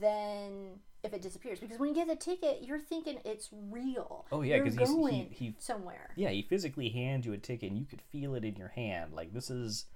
[0.00, 1.60] than if it disappears.
[1.60, 4.26] Because when you get the ticket, you're thinking it's real.
[4.32, 6.10] Oh, yeah, You're 'cause he's- he- going he- somewhere.
[6.16, 9.12] Yeah, he physically hands you a ticket and you could feel it in your hand.
[9.14, 9.86] Like this is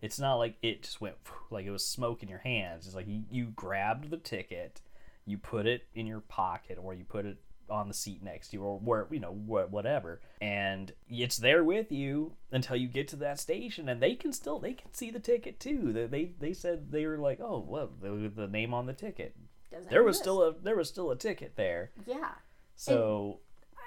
[0.00, 1.16] it's not like it just went
[1.50, 2.86] like it was smoke in your hands.
[2.86, 4.80] It's like you, you grabbed the ticket,
[5.24, 7.38] you put it in your pocket or you put it
[7.70, 11.92] on the seat next to you or where you know whatever and it's there with
[11.92, 15.20] you until you get to that station and they can still they can see the
[15.20, 18.86] ticket too they they, they said they were like oh well the, the name on
[18.86, 19.34] the ticket
[19.70, 20.24] Doesn't there was exist.
[20.24, 22.32] still a there was still a ticket there yeah.
[22.76, 23.40] so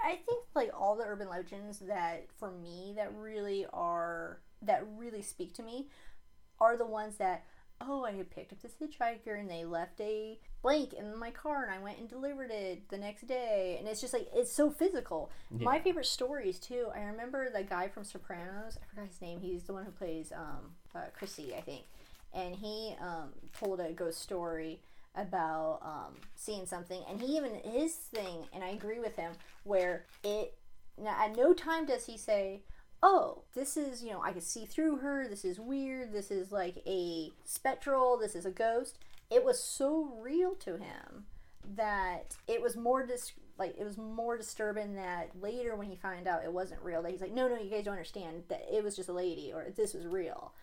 [0.03, 5.21] I think like all the urban legends that for me that really are that really
[5.21, 5.89] speak to me
[6.59, 7.45] are the ones that
[7.79, 11.63] oh I had picked up this hitchhiker and they left a blank in my car
[11.63, 14.69] and I went and delivered it the next day and it's just like it's so
[14.69, 15.31] physical.
[15.51, 16.87] My favorite stories too.
[16.95, 18.77] I remember the guy from Sopranos.
[18.81, 19.39] I forgot his name.
[19.39, 21.83] He's the one who plays um, uh, Chrissy, I think,
[22.33, 24.79] and he um, told a ghost story
[25.15, 30.05] about um, seeing something and he even his thing and i agree with him where
[30.23, 30.53] it
[30.97, 32.61] now at no time does he say
[33.03, 36.51] oh this is you know i can see through her this is weird this is
[36.51, 38.99] like a spectral this is a ghost
[39.31, 41.25] it was so real to him
[41.75, 46.27] that it was more dis- like it was more disturbing that later when he found
[46.27, 48.83] out it wasn't real that he's like no no you guys don't understand that it
[48.83, 50.53] was just a lady or this was real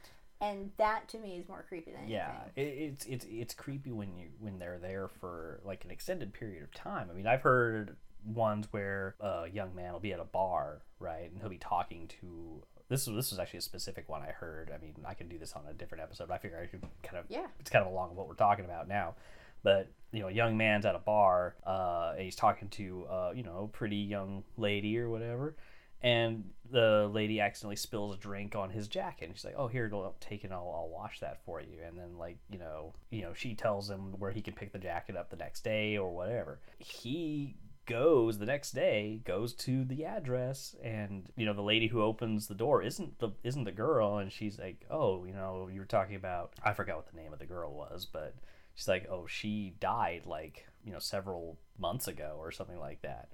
[0.40, 3.90] and that to me is more creepy than anything Yeah, it, it's it's it's creepy
[3.90, 7.08] when you when they're there for like an extended period of time.
[7.10, 11.30] I mean, I've heard ones where a young man will be at a bar, right,
[11.30, 12.62] and he'll be talking to.
[12.88, 14.72] This was this was actually a specific one I heard.
[14.74, 16.28] I mean, I can do this on a different episode.
[16.28, 17.46] But I figure I could kind of Yeah.
[17.60, 19.14] It's kind of along what we're talking about now,
[19.62, 23.32] but you know, a young man's at a bar, uh, and he's talking to uh,
[23.34, 25.54] you know, a pretty young lady or whatever,
[26.02, 29.88] and the lady accidentally spills a drink on his jacket and she's like oh here
[29.88, 33.22] go take it I'll, I'll wash that for you and then like you know you
[33.22, 36.14] know she tells him where he can pick the jacket up the next day or
[36.14, 37.56] whatever he
[37.88, 42.46] goes the next day goes to the address and you know the lady who opens
[42.46, 45.86] the door isn't the isn't the girl and she's like oh you know you were
[45.86, 48.34] talking about i forgot what the name of the girl was but
[48.74, 53.28] she's like oh she died like you know several months ago or something like that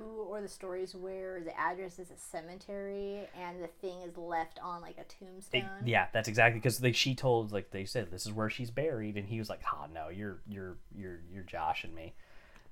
[0.00, 4.58] Ooh, or the stories where the address is a cemetery and the thing is left
[4.62, 5.62] on like a It- tombstone.
[5.84, 9.16] yeah, that's exactly because they she told like they said this is where she's buried,
[9.16, 12.14] and he was like, "Oh no, you're you're you're you're joshing me."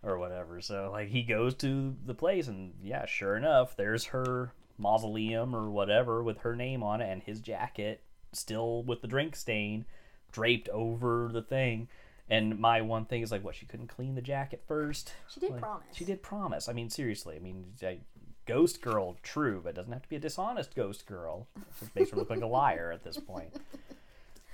[0.03, 0.61] Or whatever.
[0.61, 5.71] So like he goes to the place and yeah, sure enough, there's her mausoleum or
[5.71, 8.01] whatever with her name on it and his jacket
[8.33, 9.85] still with the drink stain
[10.31, 11.89] draped over the thing.
[12.31, 13.55] And my one thing is like, what?
[13.55, 15.15] She couldn't clean the jacket first.
[15.33, 15.87] She did Like, promise.
[15.95, 16.69] She did promise.
[16.69, 17.37] I mean, seriously.
[17.37, 18.01] I mean, I-
[18.47, 21.49] ghost girl, true, but doesn't have to be a dishonest ghost girl.
[21.57, 23.55] It just makes her look like a liar at this point.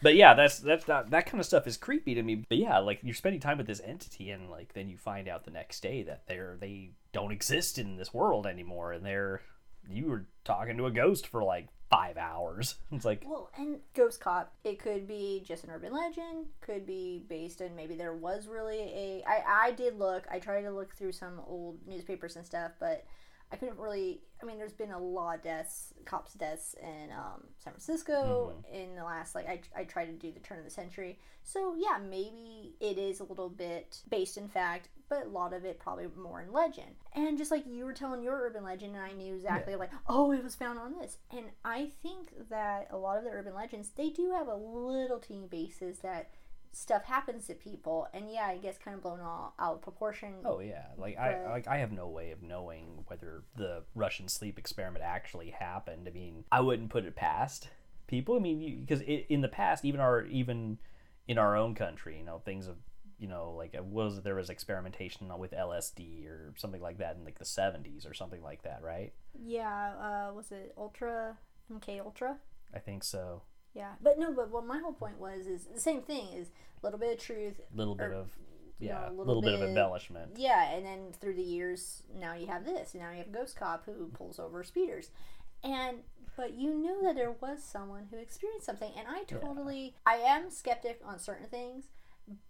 [0.03, 2.45] But yeah, that's that's that, that kind of stuff is creepy to me.
[2.49, 5.45] But yeah, like you're spending time with this entity, and like then you find out
[5.45, 9.43] the next day that they're they don't exist in this world anymore, and they're
[9.89, 12.77] you were talking to a ghost for like five hours.
[12.93, 17.25] It's like Well, and Ghost Cop, it could be just an urban legend, could be
[17.29, 19.23] based in maybe there was really a.
[19.27, 23.05] I, I did look, I tried to look through some old newspapers and stuff, but
[23.55, 24.21] I couldn't really.
[24.43, 28.95] I mean, there's been a lot of deaths, cops' deaths in um, San Francisco in
[28.95, 31.19] the last, like, I, I tried to do the turn of the century.
[31.45, 35.65] So, yeah, maybe it is a little bit based in fact, but a lot of
[35.65, 36.97] it probably more in legend.
[37.15, 40.33] And just like you were telling your urban legend, and I knew exactly, like, oh,
[40.33, 41.17] it was found on this.
[41.31, 45.21] And I think that a lot of the urban legends, they do have a little
[45.21, 46.33] teeny basis that
[46.75, 48.09] stuff happens to people.
[48.13, 50.35] And yeah, it gets kind of blown all out of proportion.
[50.45, 54.59] Oh yeah, like I like I have no way of knowing whether the Russian sleep
[54.59, 56.09] experiment actually happened.
[56.09, 57.69] I mean, I wouldn't put it past
[58.07, 58.37] people.
[58.37, 60.79] I mean, because in the past, even our even
[61.29, 62.77] in our own country, you know, things have
[63.19, 67.25] you know like it was there was experimentation with LSD or something like that in
[67.25, 69.13] like the seventies or something like that, right?
[69.35, 71.37] Yeah, uh, was it Ultra,
[71.73, 72.37] MK Ultra?
[72.75, 73.43] I think so.
[73.75, 76.49] Yeah, but no, but what my whole point was is the same thing is
[76.83, 77.61] a little bit of truth.
[77.73, 78.29] A little bit Or, of
[78.79, 80.33] you know, yeah, a little little, bit, of embellishment.
[80.37, 82.95] Yeah, and then through the years, now you have this.
[82.95, 85.11] Now you have a ghost cop who pulls over speeders,
[85.63, 85.99] and
[86.37, 90.51] but you know that there was someone who experienced something, and I totally, I am
[90.51, 91.85] skeptic on certain things,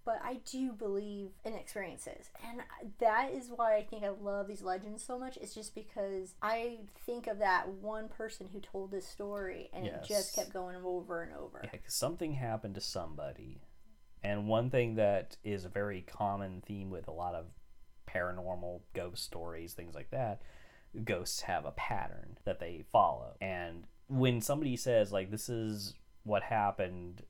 [0.04, 2.60] but I do believe in experiences, and
[3.00, 5.36] that is why I think I love these legends so much.
[5.38, 10.04] It's just because I think of that one person who told this story, and it
[10.06, 11.60] just kept going over and over.
[11.64, 13.62] Yeah, something happened to somebody.
[14.22, 17.46] And one thing that is a very common theme with a lot of
[18.08, 20.40] paranormal ghost stories, things like that,
[21.04, 23.34] ghosts have a pattern that they follow.
[23.40, 27.22] And when somebody says, like, this is what happened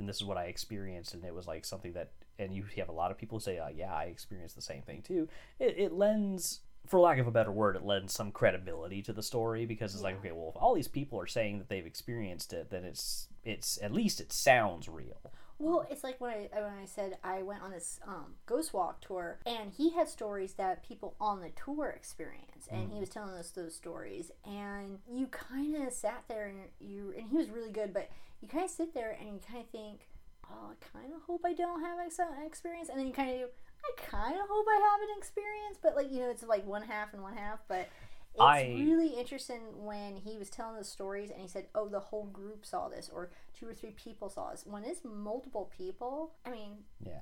[0.00, 2.88] and this is what I experienced, and it was like something that, and you have
[2.88, 5.28] a lot of people say, uh, yeah, I experienced the same thing too,
[5.60, 6.60] it, it lends.
[6.86, 10.02] For lack of a better word, it lends some credibility to the story because it's
[10.02, 13.28] like, okay, well, if all these people are saying that they've experienced it, then it's
[13.44, 15.20] it's at least it sounds real.
[15.60, 18.72] Well, it's like when I uh, when I said I went on this um, ghost
[18.72, 23.00] walk tour, and he had stories that people on the tour experienced, and he mm.
[23.00, 27.36] was telling us those stories, and you kind of sat there and you and he
[27.36, 28.08] was really good, but
[28.40, 30.08] you kind of sit there and you kind of think,
[30.50, 33.30] oh, I kind of hope I don't have ex- an experience, and then you kind
[33.30, 33.46] of do,
[33.84, 36.82] I kind of hope I have an experience, but like you know, it's like one
[36.82, 37.86] half and one half, but.
[38.34, 42.00] It's I- really interesting when he was telling the stories and he said, "Oh, the
[42.00, 46.34] whole group saw this, or two or three people saw this." When it's multiple people,
[46.44, 47.20] I mean, Yeah.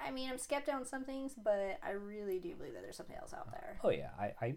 [0.00, 3.16] I mean, I'm skeptical on some things, but I really do believe that there's something
[3.16, 3.78] else out there.
[3.82, 4.56] Oh yeah, I, I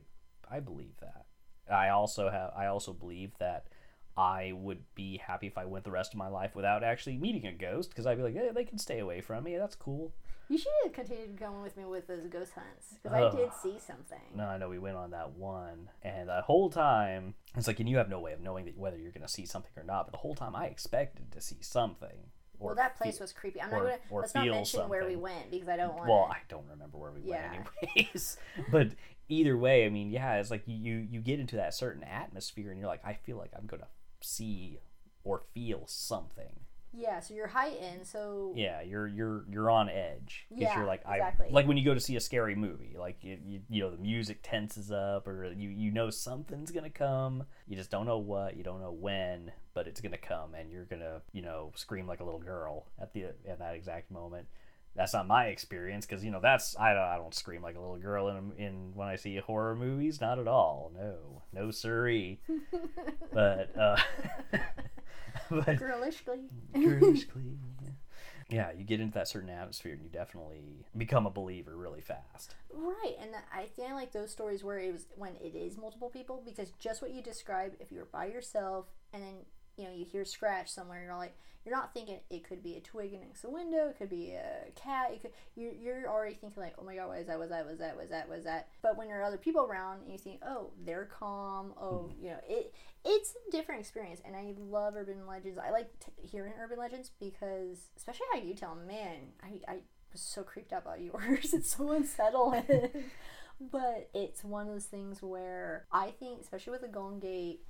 [0.50, 1.26] I believe that.
[1.70, 3.68] I also have I also believe that
[4.16, 7.46] I would be happy if I went the rest of my life without actually meeting
[7.46, 9.58] a ghost because I'd be like, hey, they can stay away from me.
[9.58, 10.14] That's cool.
[10.50, 13.78] You should have continued going with me with those ghost hunts because I did see
[13.86, 14.20] something.
[14.34, 17.90] No, I know we went on that one, and the whole time it's like, and
[17.90, 20.06] you have no way of knowing that whether you're going to see something or not.
[20.06, 22.32] But the whole time I expected to see something.
[22.60, 23.62] Or well, that place fe- was creepy.
[23.62, 26.10] I'm not gonna let's not feel mention where we went because I don't want.
[26.10, 27.52] Well, I don't remember where we Yeah.
[27.52, 28.38] went anyways.
[28.72, 28.88] but
[29.30, 32.80] either way, I mean, yeah, it's like you you get into that certain atmosphere and
[32.80, 33.90] you're like, I feel like I'm gonna
[34.22, 34.80] see
[35.24, 36.62] or feel something.
[36.98, 37.20] Yeah.
[37.20, 38.06] So you're heightened.
[38.06, 41.48] So Yeah, you're you're you're on edge because Yeah, you're like exactly.
[41.48, 43.92] I like when you go to see a scary movie, like you, you you know
[43.92, 47.44] the music tenses up or you you know something's gonna come.
[47.68, 50.86] You just don't know what, you don't know when, but it's gonna come and you're
[50.86, 54.48] gonna you know scream like a little girl at the at that exact moment.
[54.96, 57.80] That's not my experience because you know that's I don't, I don't scream like a
[57.80, 60.20] little girl in in when I see horror movies.
[60.20, 60.92] Not at all.
[60.96, 62.40] No, no siree.
[63.32, 63.98] but uh,
[65.66, 66.50] but girlishly.
[66.74, 67.44] girlishly.
[68.50, 72.56] Yeah, you get into that certain atmosphere and you definitely become a believer really fast.
[72.74, 76.42] Right, and I feel like those stories where it was when it is multiple people,
[76.46, 79.34] because just what you described, if you're by yourself and then
[79.78, 81.36] you know you hear scratch somewhere, you're like
[81.67, 84.71] you're not thinking it could be a twig against a window, it could be a
[84.75, 87.38] cat, it could you're, you're already thinking like, oh my god, what is that?
[87.38, 87.67] Was that?
[87.67, 87.98] Was that?
[87.98, 88.30] Was that?
[88.30, 88.69] Was that?
[88.82, 91.73] But when there are other people around and you think, oh, they're calm.
[91.78, 92.23] Oh, mm-hmm.
[92.23, 92.73] you know, it
[93.04, 95.58] it's a different experience, and I love urban legends.
[95.58, 99.78] I like t- hearing urban legends because, especially how you tell them, man, I I
[100.12, 101.54] was so creeped out by yours.
[101.54, 102.63] it's so unsettling.
[103.60, 107.62] but it's one of those things where I think, especially with the Golden Gate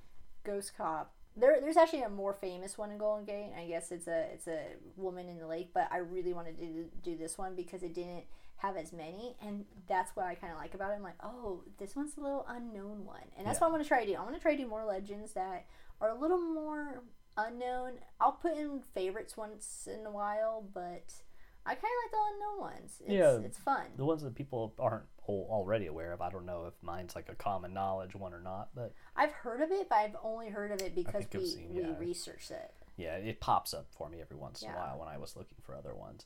[0.44, 3.52] Ghost Cop, there, there's actually a more famous one in Golden Gate.
[3.58, 4.60] I guess it's a it's a
[4.96, 7.94] woman in the lake, but I really wanted to do, do this one because it
[7.94, 8.24] didn't
[8.56, 10.94] have as many, and that's what I kind of like about it.
[10.94, 13.66] I'm like, oh, this one's a little unknown one, and that's Yeah.
[13.66, 14.16] what I want to try to do.
[14.18, 15.66] I want to try to do more legends that
[16.00, 17.02] are a little more
[17.36, 17.92] unknown.
[18.20, 21.12] I'll put in favorites once in a while, but
[21.64, 23.02] I kind of like the unknown ones.
[23.06, 23.38] It's, Yeah.
[23.46, 23.86] it's fun.
[23.96, 27.34] The ones that people aren't already aware of, I don't know if mine's like a
[27.34, 30.80] common knowledge one or not, but I've heard of it, but I've only heard of
[30.80, 31.94] it because we, seen- we yeah.
[31.98, 32.72] researched it.
[32.96, 35.58] yeah, it pops up for me every once in a while when I was looking
[35.62, 36.24] for other ones.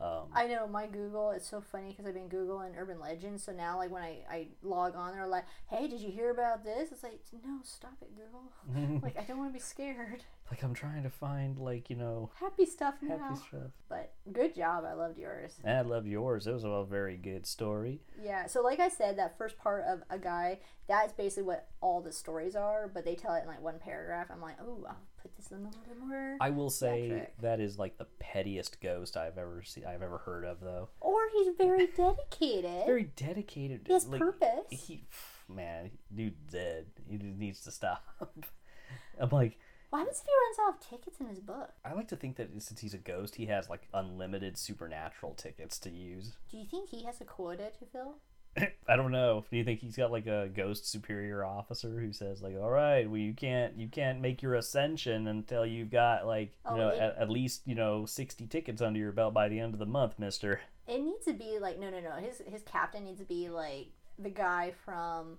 [0.00, 1.30] Um, I know my Google.
[1.30, 3.44] It's so funny because I've been googling urban legends.
[3.44, 6.64] So now, like when I, I log on, they're like, "Hey, did you hear about
[6.64, 9.00] this?" It's like, "No, stop it, Google.
[9.02, 10.24] like I don't want to be scared.
[10.50, 13.70] like I'm trying to find like you know Happy stuff now." happy stuff.
[13.88, 14.84] But good job.
[14.86, 15.58] I loved yours.
[15.64, 16.46] And I love yours.
[16.46, 18.00] It was a very good story.
[18.22, 18.46] Yeah.
[18.46, 22.12] So like I said, that first part of a guy, that's basically what all the
[22.12, 22.90] stories are.
[22.92, 24.28] But they tell it in like one paragraph.
[24.30, 26.36] I'm like, oh, I'll put this in a little bit.
[26.40, 29.84] I will say that is like the pettiest ghost I've ever seen.
[29.84, 30.88] I've ever heard of though.
[31.00, 32.86] or he's very dedicated.
[32.86, 33.86] Very dedicated.
[33.88, 34.66] has like, purpose.
[34.70, 35.04] He,
[35.48, 36.86] man, dude's dead.
[37.08, 38.04] He just needs to stop.
[39.20, 39.58] I'm like,
[39.90, 41.70] what happens if he runs out of tickets in his book?
[41.84, 45.78] I like to think that since he's a ghost, he has like unlimited supernatural tickets
[45.80, 46.36] to use.
[46.50, 48.14] Do you think he has a quota to fill?
[48.88, 49.44] I don't know.
[49.50, 53.08] Do you think he's got like a ghost superior officer who says like, "All right,
[53.08, 56.88] well you can't you can't make your ascension until you've got like you Oh, know
[56.88, 59.78] it- at, at least you know sixty tickets under your belt by the end of
[59.78, 62.10] the month, Mister." It needs to be like no, no, no.
[62.12, 63.88] His his captain needs to be like
[64.18, 65.38] the guy from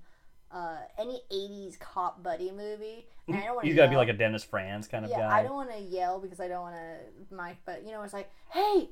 [0.50, 3.08] uh, any '80s cop buddy movie.
[3.28, 5.20] And I don't want He's got to be like a Dennis Franz kind of yeah.
[5.20, 5.40] guy.
[5.40, 8.14] I don't want to yell because I don't want to mic, but you know, it's
[8.14, 8.90] like, hey,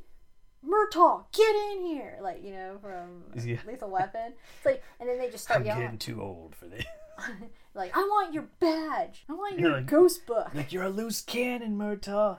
[0.68, 3.58] Murtaugh, get in here, like you know from Yeah.
[3.66, 4.34] Lethal Weapon.
[4.58, 6.84] It's like, and then they just start I'm yelling, getting too old for this.
[7.74, 10.50] like, I want your badge, I want your Like- ghost book.
[10.54, 12.38] like you're a loose cannon, Murtaugh.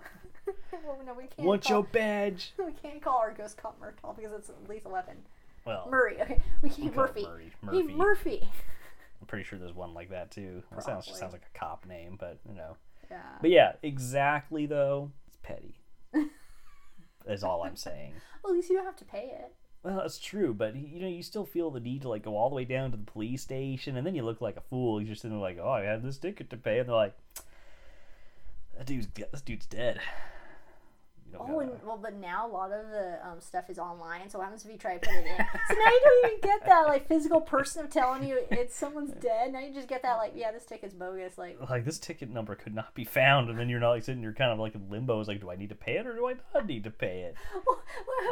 [0.72, 1.46] well, no, we can't.
[1.46, 2.52] Want call, your badge?
[2.58, 5.16] we can't call our ghost cop Murtaugh because it's Lethal Weapon.
[5.64, 7.22] Well, Murray, okay, we we can't it Murphy.
[7.22, 7.52] Murray.
[7.72, 7.92] Hey, Murphy.
[7.94, 8.48] Murphy.
[9.20, 10.62] I'm pretty sure there's one like that too.
[10.72, 12.76] That sounds just sounds like a cop name, but you know.
[13.10, 13.18] Yeah.
[13.42, 15.10] But yeah, exactly though.
[15.28, 15.76] It's petty.
[17.28, 18.14] Is all I'm saying.
[18.42, 19.52] Well, at least you don't have to pay it.
[19.82, 22.48] Well, that's true, but you know, you still feel the need to like go all
[22.48, 25.02] the way down to the police station, and then you look like a fool.
[25.02, 27.14] You're sitting there like, "Oh, I had this ticket to pay," and they're like,
[28.78, 30.00] "That dude's this dude's dead."
[31.32, 34.28] You don't Oh, and well, but now a lot of the um, stuff is online.
[34.30, 35.36] So what happens if you try to put it in?
[35.68, 39.12] so now you don't even get that like physical person of telling you it's someone's
[39.20, 39.52] dead.
[39.52, 41.38] Now you just get that like, yeah, this ticket's bogus.
[41.38, 44.22] Like, like this ticket number could not be found, and then you're not like sitting.
[44.22, 45.20] You're kind of like in limbo.
[45.20, 47.20] It's like, do I need to pay it or do I not need to pay
[47.22, 47.36] it?
[47.64, 47.78] what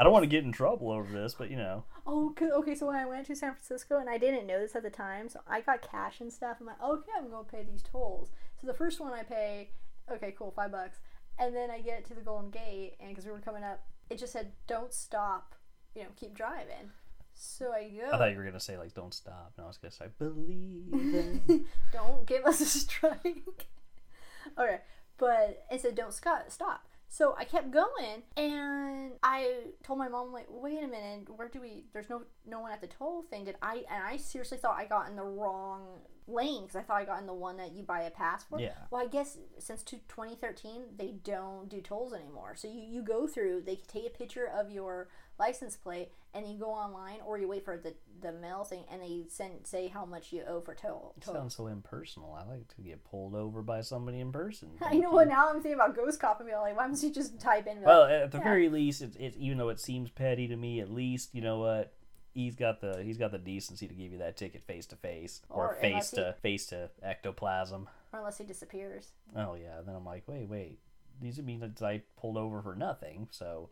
[0.01, 2.75] I don't want to get in trouble over this, but you know, Oh, okay.
[2.75, 5.29] So when I went to San Francisco and I didn't know this at the time,
[5.29, 6.57] so I got cash and stuff.
[6.59, 8.31] I'm like, okay, I'm gonna pay these tolls.
[8.61, 9.71] So the first one I pay,
[10.11, 11.01] okay, cool, five bucks,
[11.39, 13.81] and then I get to the Golden Gate, and because we were coming up,
[14.11, 15.55] it just said, "Don't stop,
[15.95, 16.93] you know, keep driving."
[17.35, 18.11] So I go.
[18.13, 20.93] I thought you were gonna say like, "Don't stop." No, I was gonna say, believe."
[20.93, 23.69] in-" don't give us a strike.
[24.59, 24.81] okay,
[25.17, 26.89] but it said don't stop.
[27.09, 31.61] So I kept going, and I told my mom like, "Wait a minute, where do
[31.61, 31.85] we?
[31.93, 33.45] There's no no one at the toll thing.
[33.45, 36.99] Did I?" And I seriously thought I got in the wrong lane because I thought
[36.99, 38.61] I got in the one that you buy a pass for.
[38.61, 38.75] Yeah.
[38.91, 42.55] Well, I guess since to 2013 they don't do tolls anymore.
[42.57, 46.59] So you, you go through, they take a picture of your license plate, and you
[46.59, 50.05] go online, or you wait for the the mail thing, and they send say how
[50.05, 51.15] much you owe for toll.
[51.17, 52.35] It sounds so impersonal.
[52.35, 54.71] I like to get pulled over by somebody in person.
[54.83, 55.13] I know.
[55.13, 57.67] Well, now I'm thinking about Ghost Cop and be like, why don't you just type
[57.67, 57.83] in?
[57.83, 58.45] Well, at the Yeah.
[58.45, 61.59] very least, it's, it's even though it seems petty to me, at least you know
[61.61, 61.95] what
[62.35, 65.41] he's got the he's got the decency to give you that ticket face to face
[65.49, 67.89] or Or face he- to face to ectoplasm.
[68.13, 69.13] or unless he disappears.
[69.37, 70.79] Oh yeah, then I'm like, wait, wait,
[71.21, 73.29] these mean that I pulled over for nothing.
[73.31, 73.71] So,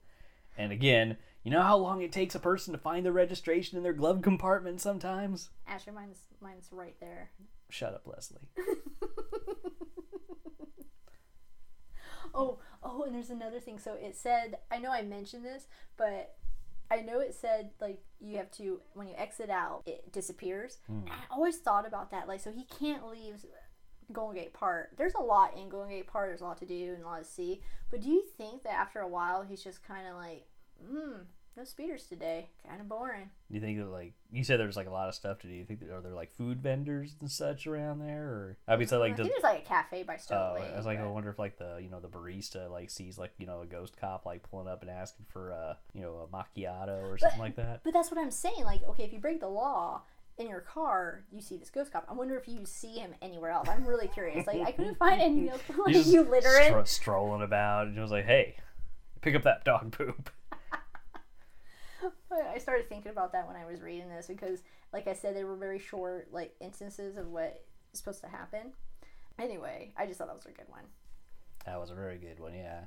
[0.58, 1.16] and again,
[1.46, 4.20] you know how long it takes a person to find the registration in their glove
[4.20, 5.50] compartment sometimes.
[5.68, 7.30] Actually, mine's mine's right there.
[7.70, 8.48] Shut up, Leslie.
[12.34, 13.78] Oh, oh, and there's another thing.
[13.78, 16.34] So it said, I know I mentioned this, but
[16.90, 20.78] I know it said like you have to when you exit out, it disappears.
[20.88, 22.28] And I always thought about that.
[22.28, 23.46] Like, so he can't leave
[24.12, 24.90] Golden Gate Park.
[24.98, 26.28] There's a lot in Golden Gate Park.
[26.28, 27.62] There's a lot to do and a lot to see.
[27.90, 30.44] But do you think that after a while he's just kind of like,
[30.86, 31.22] hmm,
[31.56, 32.48] no speeders today.
[32.68, 33.30] Kind of boring.
[33.48, 35.54] Do you think that like you said there's like a lot of stuff to do?
[35.54, 38.86] You think that are there like food vendors and such around there, or I mean,
[38.86, 40.70] so like I does, there's like a cafe by oh, Stowaway.
[40.72, 43.32] I was like, I wonder if like the you know the barista like sees like
[43.38, 46.36] you know a ghost cop like pulling up and asking for uh you know a
[46.36, 47.80] macchiato or something like that.
[47.84, 48.64] But that's what I'm saying.
[48.64, 50.02] Like, okay, if you break the law
[50.38, 52.06] in your car, you see this ghost cop.
[52.08, 53.68] I wonder if you see him anywhere else.
[53.68, 54.46] I'm really curious.
[54.46, 55.60] Like, I couldn't find any else.
[55.86, 56.72] Like, you littering.
[56.72, 58.56] stro- strolling about, and was like, "Hey,
[59.20, 60.30] pick up that dog poop."
[62.54, 65.44] I started thinking about that when I was reading this because, like I said, they
[65.44, 68.72] were very short, like instances of what is supposed to happen.
[69.38, 70.84] Anyway, I just thought that was a good one.
[71.66, 72.54] That was a very good one.
[72.54, 72.84] Yeah,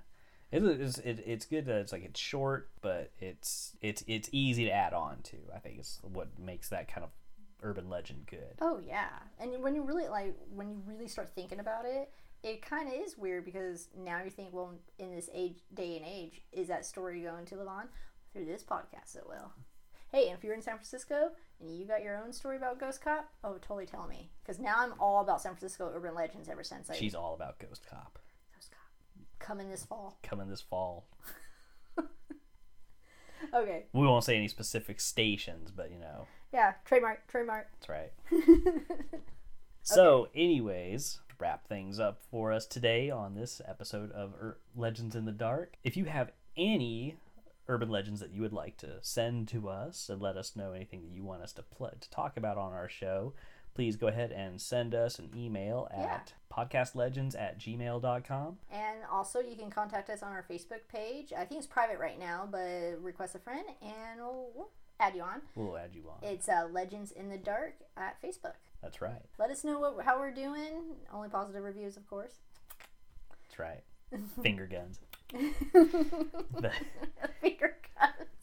[0.51, 0.97] it is.
[0.99, 4.93] It, it's good that it's like it's short, but it's it's it's easy to add
[4.93, 5.37] on to.
[5.53, 7.11] I think is what makes that kind of
[7.61, 8.55] urban legend good.
[8.61, 9.09] Oh yeah,
[9.39, 12.09] and when you really like when you really start thinking about it,
[12.43, 16.05] it kind of is weird because now you think, well, in this age, day and
[16.05, 17.89] age, is that story going to live on
[18.33, 19.15] through this podcast?
[19.15, 19.51] It will.
[20.11, 21.29] Hey, and if you're in San Francisco
[21.61, 24.75] and you got your own story about Ghost Cop, oh, totally tell me because now
[24.77, 28.17] I'm all about San Francisco urban legends ever since I She's all about Ghost Cop
[28.55, 28.79] Ghost Cop
[29.39, 30.17] coming this fall.
[30.23, 31.05] coming this fall.
[33.53, 37.67] Okay, We won't say any specific stations, but you know yeah, trademark, trademark.
[37.79, 38.11] that's right.
[39.81, 45.15] So, anyways, to wrap things up for us today on this episode of Ur- Legends
[45.15, 45.77] in the Dark.
[45.83, 47.15] If you have any
[47.69, 51.01] urban legends that you would like to send to us and let us know anything
[51.03, 53.33] that you want us to pl- to talk about on our show,
[53.75, 58.57] please go ahead and send us an email at podcastlegends at gmail.com.
[58.71, 61.31] And also, you can contact us on our Facebook page.
[61.31, 65.21] I think it's private right now, but request a friend and we'll, we'll add you
[65.21, 65.41] on.
[65.55, 66.27] We'll add you on.
[66.27, 68.55] It's uh, Legends in the Dark at Facebook.
[68.81, 69.21] That's right.
[69.37, 70.95] Let us know what, how we're doing.
[71.13, 72.33] Only positive reviews, of course.
[73.29, 73.83] That's right.
[74.41, 74.99] Finger guns.
[77.41, 78.39] Finger guns.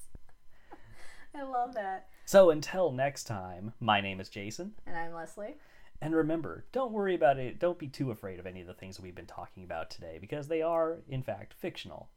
[1.35, 2.09] I love that.
[2.25, 4.73] So, until next time, my name is Jason.
[4.87, 5.57] And I'm Leslie.
[6.01, 7.59] And remember, don't worry about it.
[7.59, 10.47] Don't be too afraid of any of the things we've been talking about today because
[10.49, 12.11] they are, in fact, fictional.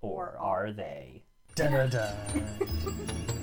[0.00, 1.24] Or, Or are are they?
[1.54, 2.16] Dun dun dun.